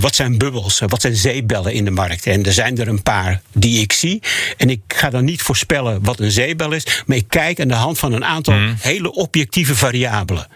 [0.00, 2.26] wat zijn bubbels, wat zijn zeebellen in de markt.
[2.26, 4.22] En er zijn er een paar die ik zie.
[4.56, 7.74] En ik ga dan niet voorspellen wat een zeebel is, maar ik kijk aan de
[7.74, 10.46] hand van een aantal hele objectieve variabelen.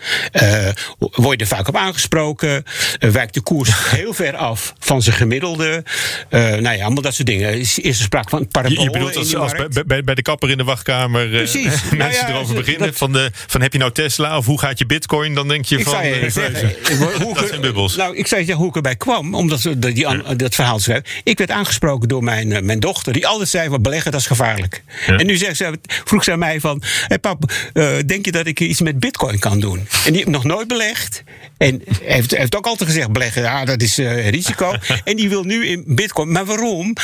[0.98, 2.59] Word je er vaak op aangesproken?
[2.98, 5.84] Eh, wijkt de koers heel ver af van zijn gemiddelde?
[6.28, 7.58] Eh, nou ja, allemaal dat soort dingen.
[7.58, 10.50] Is, is er sprake van parabolen je bedoelt als, als bij, bij, bij de kapper
[10.50, 11.64] in de wachtkamer eh, Precies.
[11.82, 12.94] mensen Nou ja, erover beginnen.
[12.94, 15.34] van, de, van heb je nou Tesla of hoe gaat je bitcoin?
[15.34, 15.92] Dan denk je Ik van.
[15.92, 16.74] zou je eh, zeggen,
[17.22, 17.96] hoe dat zijn bubbels.
[17.96, 21.00] Nou, ik zeggen hoe ik erbij kwam, omdat ze dat, die, dat verhaal schreef.
[21.24, 24.26] Ik werd aangesproken door mijn, eh, mijn dochter, die altijd zei: wat beleggen, dat is
[24.26, 24.82] gevaarlijk.
[25.06, 25.16] Ja.
[25.16, 28.46] En nu zegt ze, vroeg ze aan mij van: hey pap, eh, denk je dat
[28.46, 29.78] ik iets met Bitcoin kan doen?
[29.78, 31.22] En die heeft nog nooit belegd.
[31.56, 34.74] En heeft, heeft ook altijd gezegd: beleggen, ja, dat is eh, risico.
[35.04, 36.32] en die wil nu in Bitcoin.
[36.32, 36.94] Maar waarom?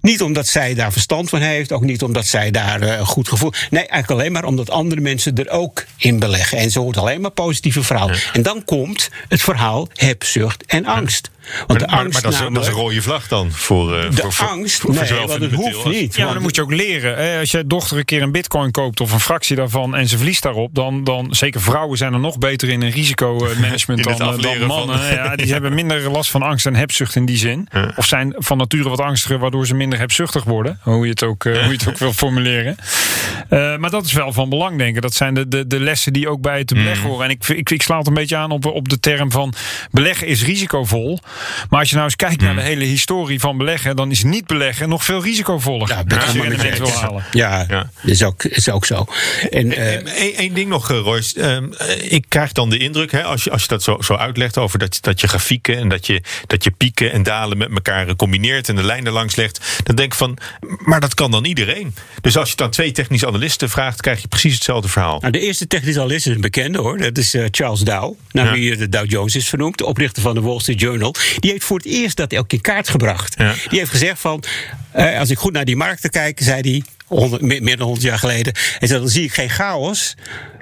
[0.00, 3.52] Niet omdat zij daar verstand van heeft, ook niet omdat zij daar een goed gevoel.
[3.70, 6.58] Nee, eigenlijk alleen maar omdat andere mensen er ook in beleggen.
[6.58, 8.18] En ze hoort alleen maar positieve verhalen.
[8.32, 11.30] En dan komt het verhaal hebzucht en angst.
[11.66, 13.96] Want Maar, de angst maar dat, is, dat is een rode vlag dan voor.
[13.98, 16.16] eh, de voor, voor- angst, voor- voor nee, zowel want het fundamenteel hoeft niet.
[16.16, 17.16] Ja, maar dan moet je ook leren.
[17.16, 17.38] Hè.
[17.38, 20.42] Als jij dochter een keer een bitcoin koopt of een fractie daarvan en ze verliest
[20.42, 24.28] daarop, dan, dan zeker vrouwen zijn er nog beter in een risicomanagement dan, eh, dan
[24.28, 25.12] afleren van- mannen.
[25.14, 27.68] Ja, die hebben minder last van angst en hebzucht in die zin.
[27.96, 30.78] Of zijn van nature wat angstiger, waardoor ze minder hebzuchtig worden.
[30.82, 32.76] Hoe je het ook, eh, hoe je het ook wil formuleren.
[33.48, 35.02] Eh, maar dat is wel van belang, denk ik.
[35.02, 37.24] Dat zijn de, de, de lessen die ook bij het beleggen horen.
[37.24, 39.54] En ik, ik, ik sla het een beetje aan op, op de term van
[39.90, 41.20] beleggen is risicovol.
[41.70, 44.46] Maar als je nou eens kijkt naar de hele historie van beleggen, dan is niet
[44.46, 45.88] beleggen nog veel risicovoller.
[45.88, 47.24] Ja, ik als je wil halen.
[47.32, 47.90] Ja, Ja.
[48.04, 49.06] Is, ook, is ook zo.
[49.50, 51.40] En, eh, Eén één ding nog, eh, Royce.
[51.40, 54.14] Ehm, eh, ik krijg dan de indruk, hè, als, je, als je dat zo, zo
[54.14, 57.70] uitlegt over dat, dat je grafieken en dat je, dat je pieken en dalen met
[57.70, 60.38] elkaar eh, combineert en de lijn er langs legt, dan denk ik van,
[60.84, 61.94] maar dat kan dan iedereen.
[62.20, 65.18] Dus als je dan twee technische analisten vraagt, krijg je precies hetzelfde verhaal.
[65.20, 66.98] Nou, de eerste technisch analist is een bekende hoor.
[66.98, 68.14] Dat is eh, Charles Dow.
[68.30, 68.52] Naar Ja.
[68.52, 69.78] wie de Dow Jones is vernoemd.
[69.78, 71.14] De oprichter van de Wall Street Journal.
[71.38, 73.34] Die heeft voor het eerst dat ook in kaart gebracht.
[73.38, 73.54] Ja.
[73.68, 74.42] Die heeft gezegd van.
[74.92, 76.82] eh, als ik goed naar die markten kijk, zei hij.
[77.06, 78.52] 100, meer, dan 100 jaar geleden.
[78.78, 80.14] En dan zie ik geen chaos.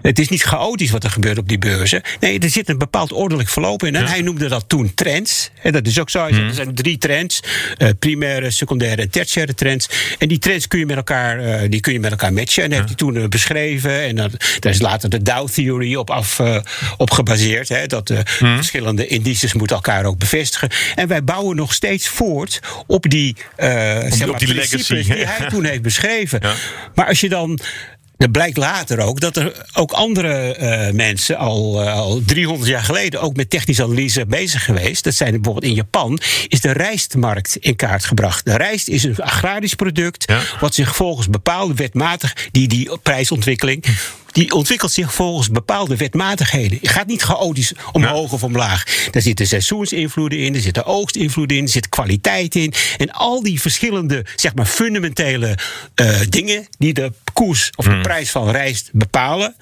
[0.03, 2.03] Het is niet chaotisch wat er gebeurt op die beurzen.
[2.21, 3.97] Nee, er zit een bepaald ordelijk verloop in.
[3.97, 5.51] En hij noemde dat toen trends.
[5.63, 6.27] En dat is ook zo.
[6.27, 7.43] Er zijn drie trends:
[7.77, 9.89] eh, primaire, secundaire en tertiaire trends.
[10.19, 12.63] En die trends kun je met elkaar, eh, die kun je met elkaar matchen.
[12.63, 14.03] En dat heeft hij toen eh, beschreven.
[14.03, 14.31] En dat,
[14.61, 16.41] daar is later de Dow Theory op, af,
[16.97, 17.69] op gebaseerd.
[17.69, 20.71] Hè, dat de verschillende indices moeten elkaar ook bevestigen.
[20.95, 24.95] En wij bouwen nog steeds voort op die, eh, zeg maar, op die legacy.
[24.95, 26.34] die hij toen heeft beschreven.
[26.95, 27.59] Maar als je dan.
[28.17, 32.83] Er blijkt later ook dat er ook andere eh, mensen al, eh, al 300 jaar
[32.83, 35.05] geleden ook met technische analyse bezig geweest.
[35.05, 36.19] Dat zijn bijvoorbeeld in Japan
[36.49, 38.45] is de rijstmarkt in kaart gebracht.
[38.45, 43.85] De rijst is een agrarisch product wat zich volgens bepaalde wetmatig die die prijsontwikkeling
[44.35, 46.79] die ontwikkelt zich volgens bepaalde wetmatigheden.
[46.81, 49.09] Het gaat niet chaotisch omhoog of omlaag.
[49.11, 52.73] Daar zitten seizoensinvloeden in, er zitten oogstinvloeden in, er zit kwaliteit in.
[52.97, 55.59] En al die verschillende, zeg maar, fundamentele
[55.95, 59.55] eh, dingen die de koers of de prijs van rijst bepalen.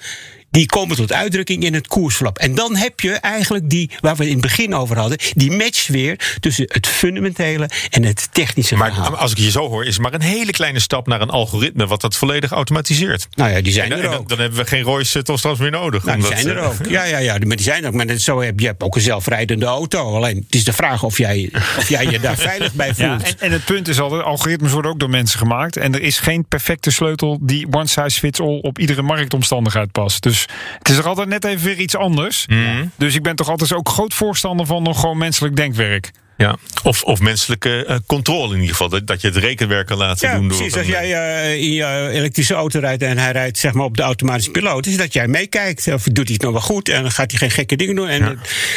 [0.53, 2.37] Die komen tot uitdrukking in het koersverloop.
[2.37, 5.51] En dan heb je eigenlijk die, waar we het in het begin over hadden, die
[5.51, 9.17] match weer tussen het fundamentele en het technische Maar verhaal.
[9.17, 11.87] als ik je zo hoor, is het maar een hele kleine stap naar een algoritme
[11.87, 13.27] wat dat volledig automatiseert.
[13.35, 14.29] Nou ja, die zijn En er en dan- ook.
[14.29, 16.03] Dan hebben we geen Royce Tostras meer nodig.
[16.03, 16.75] Nou, die omdat, zijn er eh, ook.
[16.89, 17.93] Ja, ja, ja, maar die zijn er ook.
[17.95, 20.15] Maar dat, zo heb je hebt ook een zelfrijdende auto.
[20.15, 23.29] Alleen het is de vraag of jij, of jij je daar veilig bij Ja, voelt.
[23.29, 25.77] en, en het punt is altijd, algoritmes worden ook door mensen gemaakt.
[25.77, 30.23] En er is geen perfecte sleutel die one size fits all op iedere marktomstandigheid past.
[30.23, 30.42] Dus
[30.77, 32.47] het is er altijd net even weer iets anders.
[32.47, 32.85] Mhm.
[32.95, 36.11] Dus ik ben toch altijd ook groot voorstander van nog gewoon menselijk denkwerk.
[36.43, 36.57] Ja.
[36.83, 38.89] Of, of menselijke eh, controle in ieder geval.
[38.89, 40.47] Dat, dat je het rekenwerk kan laten Ja, doen.
[40.47, 40.77] door precies.
[40.77, 44.03] Als jij eh, in je elektrische auto rijdt en hij rijdt zeg maar, op de
[44.03, 45.87] automatische piloot, is dat jij meekijkt.
[45.87, 48.07] Of doet hij het nog wel goed en dan gaat hij geen gekke dingen doen.
[48.07, 48.23] En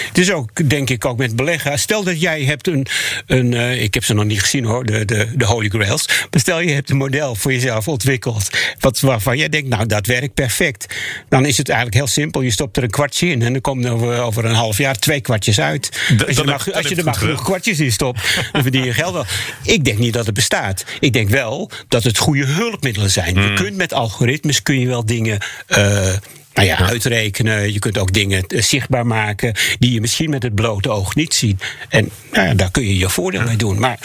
[0.09, 1.79] het is ook, denk ik, ook met beleggen.
[1.79, 2.87] Stel dat jij hebt een,
[3.27, 6.07] een eh, ik heb ze nog niet gezien hoor, de, de, de Holy Grails.
[6.07, 8.51] Maar stel je hebt een model voor jezelf ontwikkeld,
[8.81, 10.95] wat, waarvan jij denkt, nou dat werkt perfect.
[11.29, 12.41] Dan is het eigenlijk heel simpel.
[12.41, 14.99] Je stopt er een kwartje in en dan komen er over, over een half jaar
[14.99, 15.89] twee kwartjes uit.
[16.27, 17.43] als je dan heb als je er maar genoeg.
[17.57, 18.21] Kwartjes in stopt,
[18.53, 19.25] dan verdien je geld wel.
[19.63, 20.85] Ik denk niet dat het bestaat.
[21.01, 23.35] Ik denk wel dat het goede hulpmiddelen zijn.
[23.35, 25.39] Je kunt met algoritmes kun je wel dingen.
[25.67, 26.15] eh,
[26.55, 27.73] nou ja, uitrekenen.
[27.73, 31.35] Je kunt ook dingen eh, zichtbaar maken die je misschien met het blote oog niet
[31.35, 31.65] ziet.
[31.89, 33.79] En nou ja, daar kun je je voordeel mee doen.
[33.79, 33.99] Maar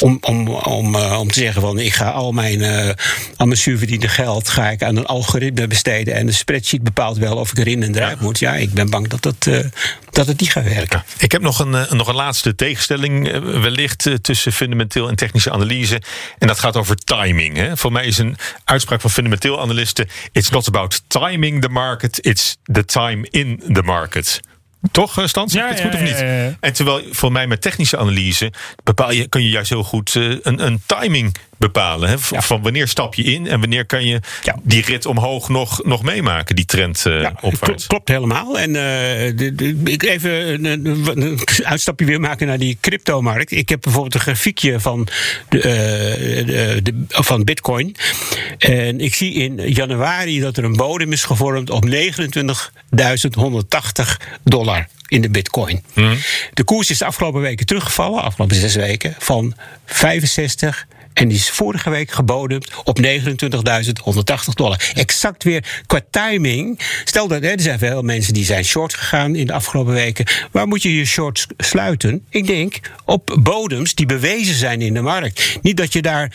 [0.00, 2.94] om, om, om, eh, om te zeggen van ik ga al mijn, eh
[3.36, 7.36] al mijn zuurverdiende geld ga ik aan een algoritme besteden en de spreadsheet bepaalt wel
[7.36, 8.38] of ik erin en eruit moet.
[8.38, 9.58] Ja, ik ben bang dat het, eh,
[10.10, 11.04] dat het niet gaat werken.
[11.18, 13.30] Ik heb nog een, nog een laatste tegenstelling
[13.60, 16.02] wellicht tussen fundamenteel en technische analyse.
[16.38, 17.56] En dat gaat over timing.
[17.56, 17.76] Hè.
[17.76, 20.08] Voor mij is een uitspraak van fundamenteel analisten...
[20.32, 24.40] It's not about timing the market, it's the time in the market.
[24.92, 25.52] Toch, eh, Stans?
[25.52, 26.18] Ja, het goed of niet?
[26.18, 26.56] ja, ja, ja.
[26.60, 28.52] En terwijl voor mij met technische analyse...
[28.84, 32.08] Bepaal je, kun je juist heel goed eh, een, een timing bepalen.
[32.08, 34.20] Hè, van, van wanneer stap je in en wanneer kan je
[34.62, 37.86] die rit omhoog nog, nog meemaken, die trend eh opwaarts.
[37.86, 38.58] Klopt, helemaal.
[38.58, 39.26] En eh,
[39.84, 43.50] ik even een, uitstapje weer maken naar die cryptomarkt.
[43.50, 45.08] Ik heb bijvoorbeeld een grafiekje van,
[45.48, 45.64] de, eh,
[46.46, 47.96] de, de- van Bitcoin.
[48.58, 51.90] En ik zie in januari dat er een bodem is gevormd op 29.180
[54.42, 55.82] dollar in de Bitcoin.
[56.54, 59.54] De koers is de afgelopen weken teruggevallen, afgelopen zes weken, van
[59.86, 63.04] 65 en die is vorige week gebodemd op 29.180
[64.54, 64.90] dollar.
[64.94, 66.78] Exact weer qua timing.
[67.04, 70.26] Stel dat er zijn veel mensen die zijn short gegaan in de afgelopen weken.
[70.50, 72.24] Waar moet je je short sluiten?
[72.28, 75.58] Ik denk op bodems die bewezen zijn in de markt.
[75.62, 76.32] Niet dat je daar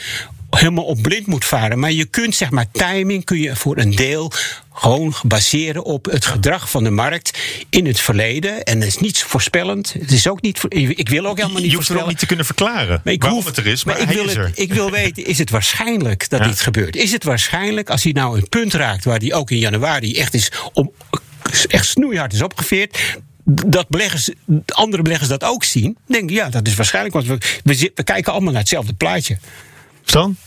[0.58, 1.80] helemaal op blind moet varen.
[1.80, 4.32] Maar je kunt, zeg maar, timing kun je voor een deel
[4.74, 7.40] gewoon baseren op het gedrag van de markt
[7.70, 8.64] in het verleden.
[8.64, 9.94] En het is niet voorspellend.
[10.00, 10.62] Het is ook niet.
[10.70, 13.22] Ik wil ook helemaal niet Je hoeft het ook niet te kunnen verklaren Maar ik
[13.22, 14.52] waarom hoef- het er is, maar, ik hij wil is het- er.
[14.54, 16.96] Ik wil weten, is het waarschijnlijk dat dit gebeurt?
[16.96, 20.34] Is het waarschijnlijk als hij nou een punt raakt waar hij ook in januari echt
[20.34, 20.92] is om
[21.68, 23.18] echt snoeihard is opgeveerd?
[23.48, 24.30] Dat beleggers,
[24.66, 27.14] andere beleggers dat ook zien, denk ik, ja, dat is waarschijnlijk.
[27.16, 29.38] Want we, we, we kijken allemaal naar hetzelfde plaatje.
[30.08, 30.38] Stan?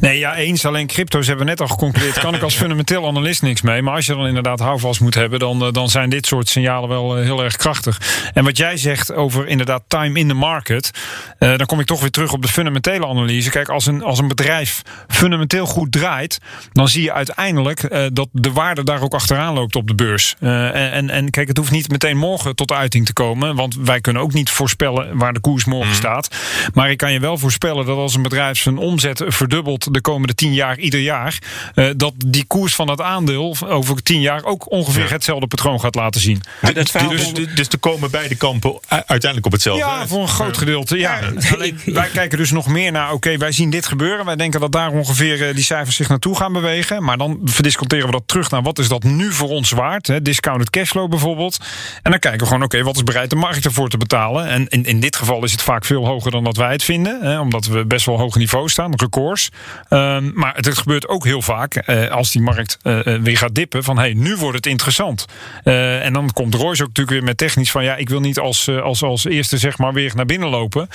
[0.00, 0.64] Nee, ja, eens.
[0.64, 2.18] Alleen crypto's hebben we net al geconcludeerd.
[2.18, 3.82] Kan ik als fundamenteel analist niks mee.
[3.82, 6.88] Maar als je dan inderdaad houvast moet hebben, dan, eh, dan zijn dit soort signalen
[6.88, 8.00] wel eh, heel erg krachtig.
[8.34, 10.90] En wat jij zegt over inderdaad time in the market.
[11.38, 13.50] eh, dan kom ik toch weer terug op de fundamentele analyse.
[13.50, 16.38] Kijk, als een, als een bedrijf fundamenteel goed draait,
[16.72, 20.34] dan zie je uiteindelijk eh, dat de waarde daar ook achteraan loopt op de beurs.
[20.40, 23.54] Eh, en, en kijk, het hoeft niet meteen morgen tot uiting te komen.
[23.56, 26.28] Want wij kunnen ook niet voorspellen waar de koers morgen staat.
[26.74, 30.00] Maar ik kan je wel voorspellen dat als een bedrijf zijn omzet verdubbelt verdubbelt de
[30.00, 31.38] komende tien jaar ieder jaar,
[31.74, 35.94] eh, dat die koers van dat aandeel over tien jaar ook ongeveer hetzelfde patroon gaat
[35.94, 36.40] laten zien.
[36.74, 36.92] Dus,
[37.32, 40.08] dus, dus er komen beide kampen uiteindelijk op hetzelfde Ja, uit.
[40.08, 40.98] voor een groot gedeelte.
[40.98, 41.20] Ja.
[41.54, 44.24] Alleen, wij kijken dus nog meer naar, oké, wij zien dit gebeuren.
[44.24, 47.04] Wij denken dat daar ongeveer eh, die cijfers zich naartoe gaan bewegen.
[47.04, 50.06] Maar dan verdisconteren we dat terug naar wat is dat nu voor ons waard.
[50.06, 50.22] Hè?
[50.22, 51.58] Discounted cashflow bijvoorbeeld.
[52.02, 54.46] En dan kijken we gewoon, oké, wat is bereid de markt ervoor te betalen.
[54.48, 57.18] En in, in dit geval is het vaak veel hoger dan dat wij het vinden.
[57.22, 57.40] Hè?
[57.40, 59.47] Omdat we best wel hoog niveau staan, records.
[59.88, 63.54] Ehm, maar het, gebeurt ook heel vaak eh, als die markt eh, eh, weer gaat
[63.54, 63.84] dippen.
[63.84, 65.24] Van, hey, nu wordt het interessant.
[65.64, 67.84] En dan komt Royce ook natuurlijk weer met technisch van...
[67.84, 70.88] ja, ik wil niet als, als, als eerste zeg maar weer naar binnen lopen.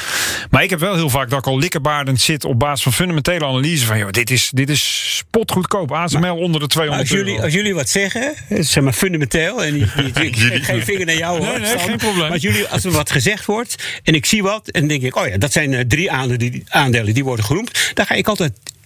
[0.49, 2.45] Maar ik heb wel heel vaak dat ik al likkerbaardend zit...
[2.45, 3.97] op basis van fundamentele analyse van...
[3.97, 5.91] joh, dit is, dit is spotgoedkoop.
[5.91, 7.43] ASML onder de 200 Als jullie, euro.
[7.43, 9.76] als jullie wat zeggen, zeg maar fundamenteel, en
[10.22, 11.60] ik, geef geen vinger naar jou hoor.
[11.60, 12.22] Nee, geen probleem.
[12.22, 15.01] Maar als, jullie, als er wat gezegd wordt en ik zie wat, en dan denk
[15.01, 18.28] ik, oh ja, dat zijn drie aandelen die, aandelen die worden genoemd, dan ga ik
[18.28, 18.43] altijd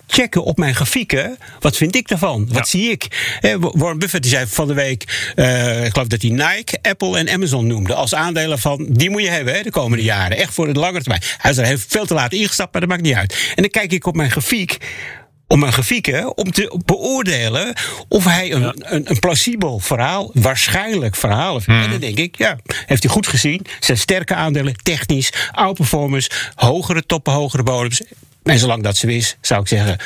[0.07, 1.37] checken op mijn grafieken.
[1.59, 2.47] Wat vind ik daarvan?
[2.51, 3.37] Wat zie ik?
[3.41, 7.17] Eh, Warren Buffett die zei van de week, eh, ik geloof dat hij Nike, Apple
[7.17, 10.37] en Amazon noemde als aandelen van, die moet je hebben hè, de komende jaren.
[10.37, 11.23] Echt voor de langere termijn.
[11.37, 13.33] Hij is er heel veel te laat ingestapt, maar dat maakt niet uit.
[13.55, 14.77] En dan kijk ik op mijn grafiek
[15.47, 17.73] om een grafieken om te beoordelen
[18.07, 21.67] of hij een, een, een plausibel verhaal, waarschijnlijk verhaal heeft.
[21.67, 23.65] En dan denk ik, ja, heeft hij goed gezien.
[23.79, 28.01] Zijn sterke aandelen, technisch, outperformance, hogere toppen, hogere bodems.
[28.49, 29.97] En zolang dat zo is, zou ik zeggen,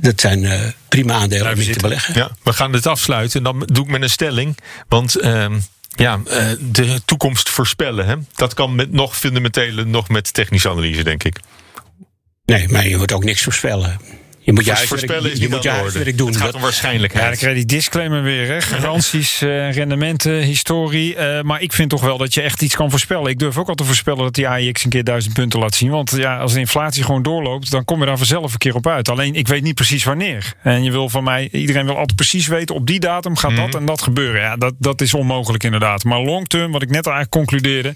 [0.00, 2.14] dat zijn eh, prima aandelen om in te beleggen.
[2.14, 3.38] Ja, we gaan dit afsluiten.
[3.38, 4.56] En dan doe ik met een stelling.
[4.88, 8.06] Want ehm, ja, eh, de toekomst voorspellen.
[8.06, 8.14] Hè?
[8.34, 11.40] Dat kan met nog fundamentele, nog met technische analyse, denk ik.
[12.44, 14.00] Nee, maar je moet ook niks voorspellen.
[14.46, 15.80] Je moet je huiswerk, voorspellen je moet je de orde.
[15.80, 16.26] huiswerk doen.
[16.26, 17.24] Het gaat om waarschijnlijkheid.
[17.24, 18.46] Ja, dan krijg je die disclaimer weer.
[18.46, 18.60] Hè?
[18.60, 21.16] Garanties, eh, rendementen, historie.
[21.16, 23.30] Eh, maar ik vind toch wel dat je echt iets kan voorspellen.
[23.30, 25.90] Ik durf ook al te voorspellen dat die AIX een keer duizend punten laat zien.
[25.90, 28.86] Want ja, als de inflatie gewoon doorloopt, dan kom je daar vanzelf een keer op
[28.86, 29.08] uit.
[29.08, 30.52] Alleen ik weet niet precies wanneer.
[30.62, 33.74] En je wil van mij, iedereen wil altijd precies weten, op die datum gaat dat
[33.74, 34.40] en dat gebeuren.
[34.40, 36.04] Ja, dat, dat is onmogelijk inderdaad.
[36.04, 37.94] Maar long term, wat ik net eigenlijk concludeerde,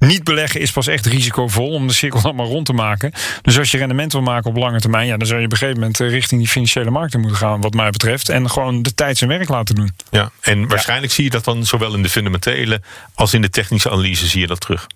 [0.00, 3.12] niet beleggen is pas echt risicovol om de cirkel maar rond te maken.
[3.42, 5.58] Dus als je rendement wil maken op lange termijn, ja, dan zou je op een
[5.58, 8.28] gegeven moment eh, richting die financiële markten moeten gaan, wat mij betreft.
[8.28, 9.90] En gewoon de tijd zijn werk laten doen.
[10.10, 12.80] Ja, en waarschijnlijk zie je dat dan zowel in de fundamentele
[13.14, 14.86] als in de technische analyse zie je dat terug.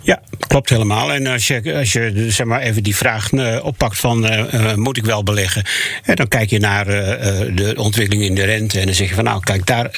[0.00, 1.12] Ja, klopt helemaal.
[1.12, 4.76] En als je, als je zeg maar even die vraag eh, oppakt van eh, eh,
[4.76, 5.64] moet ik wel beleggen?
[6.02, 6.86] En dan kijk je naar
[7.54, 9.90] de ontwikkeling in de rente en dan zeg je van nou kijk daar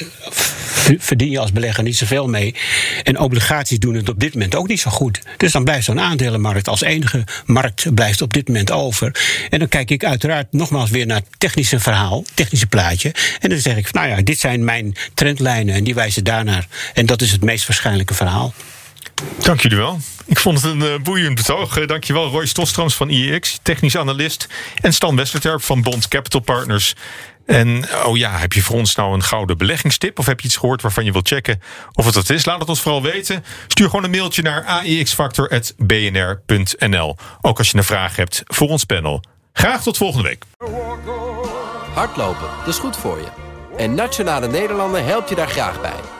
[0.97, 2.55] verdien je als belegger niet zoveel mee.
[3.03, 5.21] En obligaties doen het op dit moment ook niet zo goed.
[5.37, 9.15] Dus dan blijft zo'n aandelenmarkt als enige markt blijft op dit moment over.
[9.49, 13.13] En dan kijk ik uiteraard nogmaals weer naar het technische verhaal, technische plaatje.
[13.39, 16.67] En dan zeg ik van nou ja, dit zijn mijn trendlijnen en die wijzen daarnaar.
[16.93, 18.53] En dat is het meest waarschijnlijke verhaal.
[19.39, 19.99] Dank jullie wel.
[20.25, 21.77] Ik vond het een eh, boeiend betoog.
[21.77, 24.47] Uh, dankjewel Roy Stostrams van IEX, technisch analist.
[24.81, 26.95] En Stan Westerterp van Bond Capital Partners.
[27.45, 30.19] En oh ja, heb je voor ons nou een gouden beleggingstip?
[30.19, 31.61] Of heb je iets gehoord waarvan je wilt checken
[31.93, 32.45] of het dat is?
[32.45, 33.43] Laat het ons vooral weten.
[33.67, 37.17] Stuur gewoon een mailtje naar aexfactor.bnr.nl.
[37.41, 39.23] Ook als je een vraag hebt voor ons panel.
[39.53, 40.43] Graag tot volgende week.
[41.93, 43.27] Hardlopen, dat is goed voor je.
[43.77, 46.14] En Nationale Nederlanden helpt je daar graag bij.